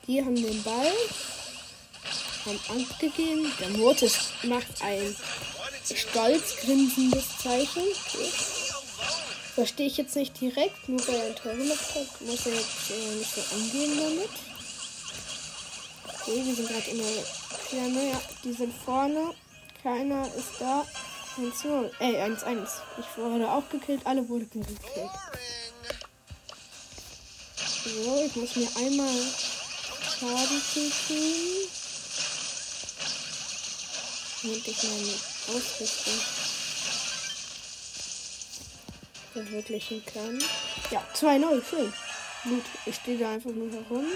Die 0.07 0.25
haben 0.25 0.35
den 0.35 0.63
Ball. 0.63 0.91
Haben 2.47 2.61
Angst 2.71 2.99
gegeben. 2.99 3.53
Der 3.61 3.69
Mortis 3.69 4.31
macht 4.45 4.81
ein 4.81 5.15
stolz 5.95 6.57
grinsendes 6.63 7.27
Zeichen. 7.37 7.83
Okay. 7.83 8.31
Verstehe 9.55 9.87
ich 9.87 9.99
jetzt 9.99 10.17
nicht 10.17 10.41
direkt, 10.41 10.89
nur 10.89 11.07
weil 11.07 11.17
er 11.17 11.27
ein 11.27 11.37
Tor 11.37 11.53
gemacht 11.53 11.95
hat, 11.95 12.21
muss 12.23 12.47
er 12.47 12.55
jetzt 12.55 12.91
äh, 12.91 13.15
nicht 13.17 13.35
so 13.35 13.43
angehen 13.55 13.99
damit. 13.99 14.31
Okay, 16.07 16.43
wir 16.47 16.55
sind 16.55 16.69
gerade 16.69 16.91
in 16.91 16.99
der 16.99 17.25
Ferne, 17.69 18.11
ja, 18.13 18.21
die 18.45 18.53
sind 18.55 18.73
vorne. 18.83 19.35
Keiner 19.83 20.27
ist 20.35 20.53
da. 20.59 20.87
1-0, 21.37 21.91
äh, 22.01 22.31
1-1. 22.31 22.67
Ich 22.99 23.19
wurde 23.19 23.51
auch 23.51 23.69
gekillt, 23.69 24.07
alle 24.07 24.27
wurden 24.27 24.49
gekillt. 24.51 25.11
So, 27.89 28.23
ich 28.27 28.37
muss 28.37 28.57
mir 28.57 28.69
einmal 28.77 29.15
Schaden 30.19 30.63
zufügen. 30.73 31.69
Und 34.43 34.69
ich 34.69 34.83
meine 34.83 35.59
Ausrüstung 35.59 36.21
verwirklichen 39.33 40.05
kann. 40.05 40.39
Ja, 40.91 41.03
2-0, 41.15 41.63
schön. 41.65 41.93
Gut, 42.45 42.65
ich 42.87 42.95
stehe 42.97 43.19
da 43.19 43.33
einfach 43.33 43.51
nur 43.51 43.71
herum. 43.71 44.07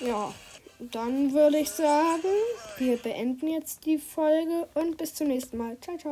Ja, 0.00 0.34
dann 0.78 1.32
würde 1.32 1.58
ich 1.58 1.70
sagen, 1.70 2.28
wir 2.76 2.96
beenden 2.98 3.48
jetzt 3.48 3.86
die 3.86 3.98
Folge 3.98 4.68
und 4.74 4.98
bis 4.98 5.14
zum 5.14 5.28
nächsten 5.28 5.56
Mal. 5.56 5.76
Ciao, 5.80 5.96
ciao. 5.96 6.10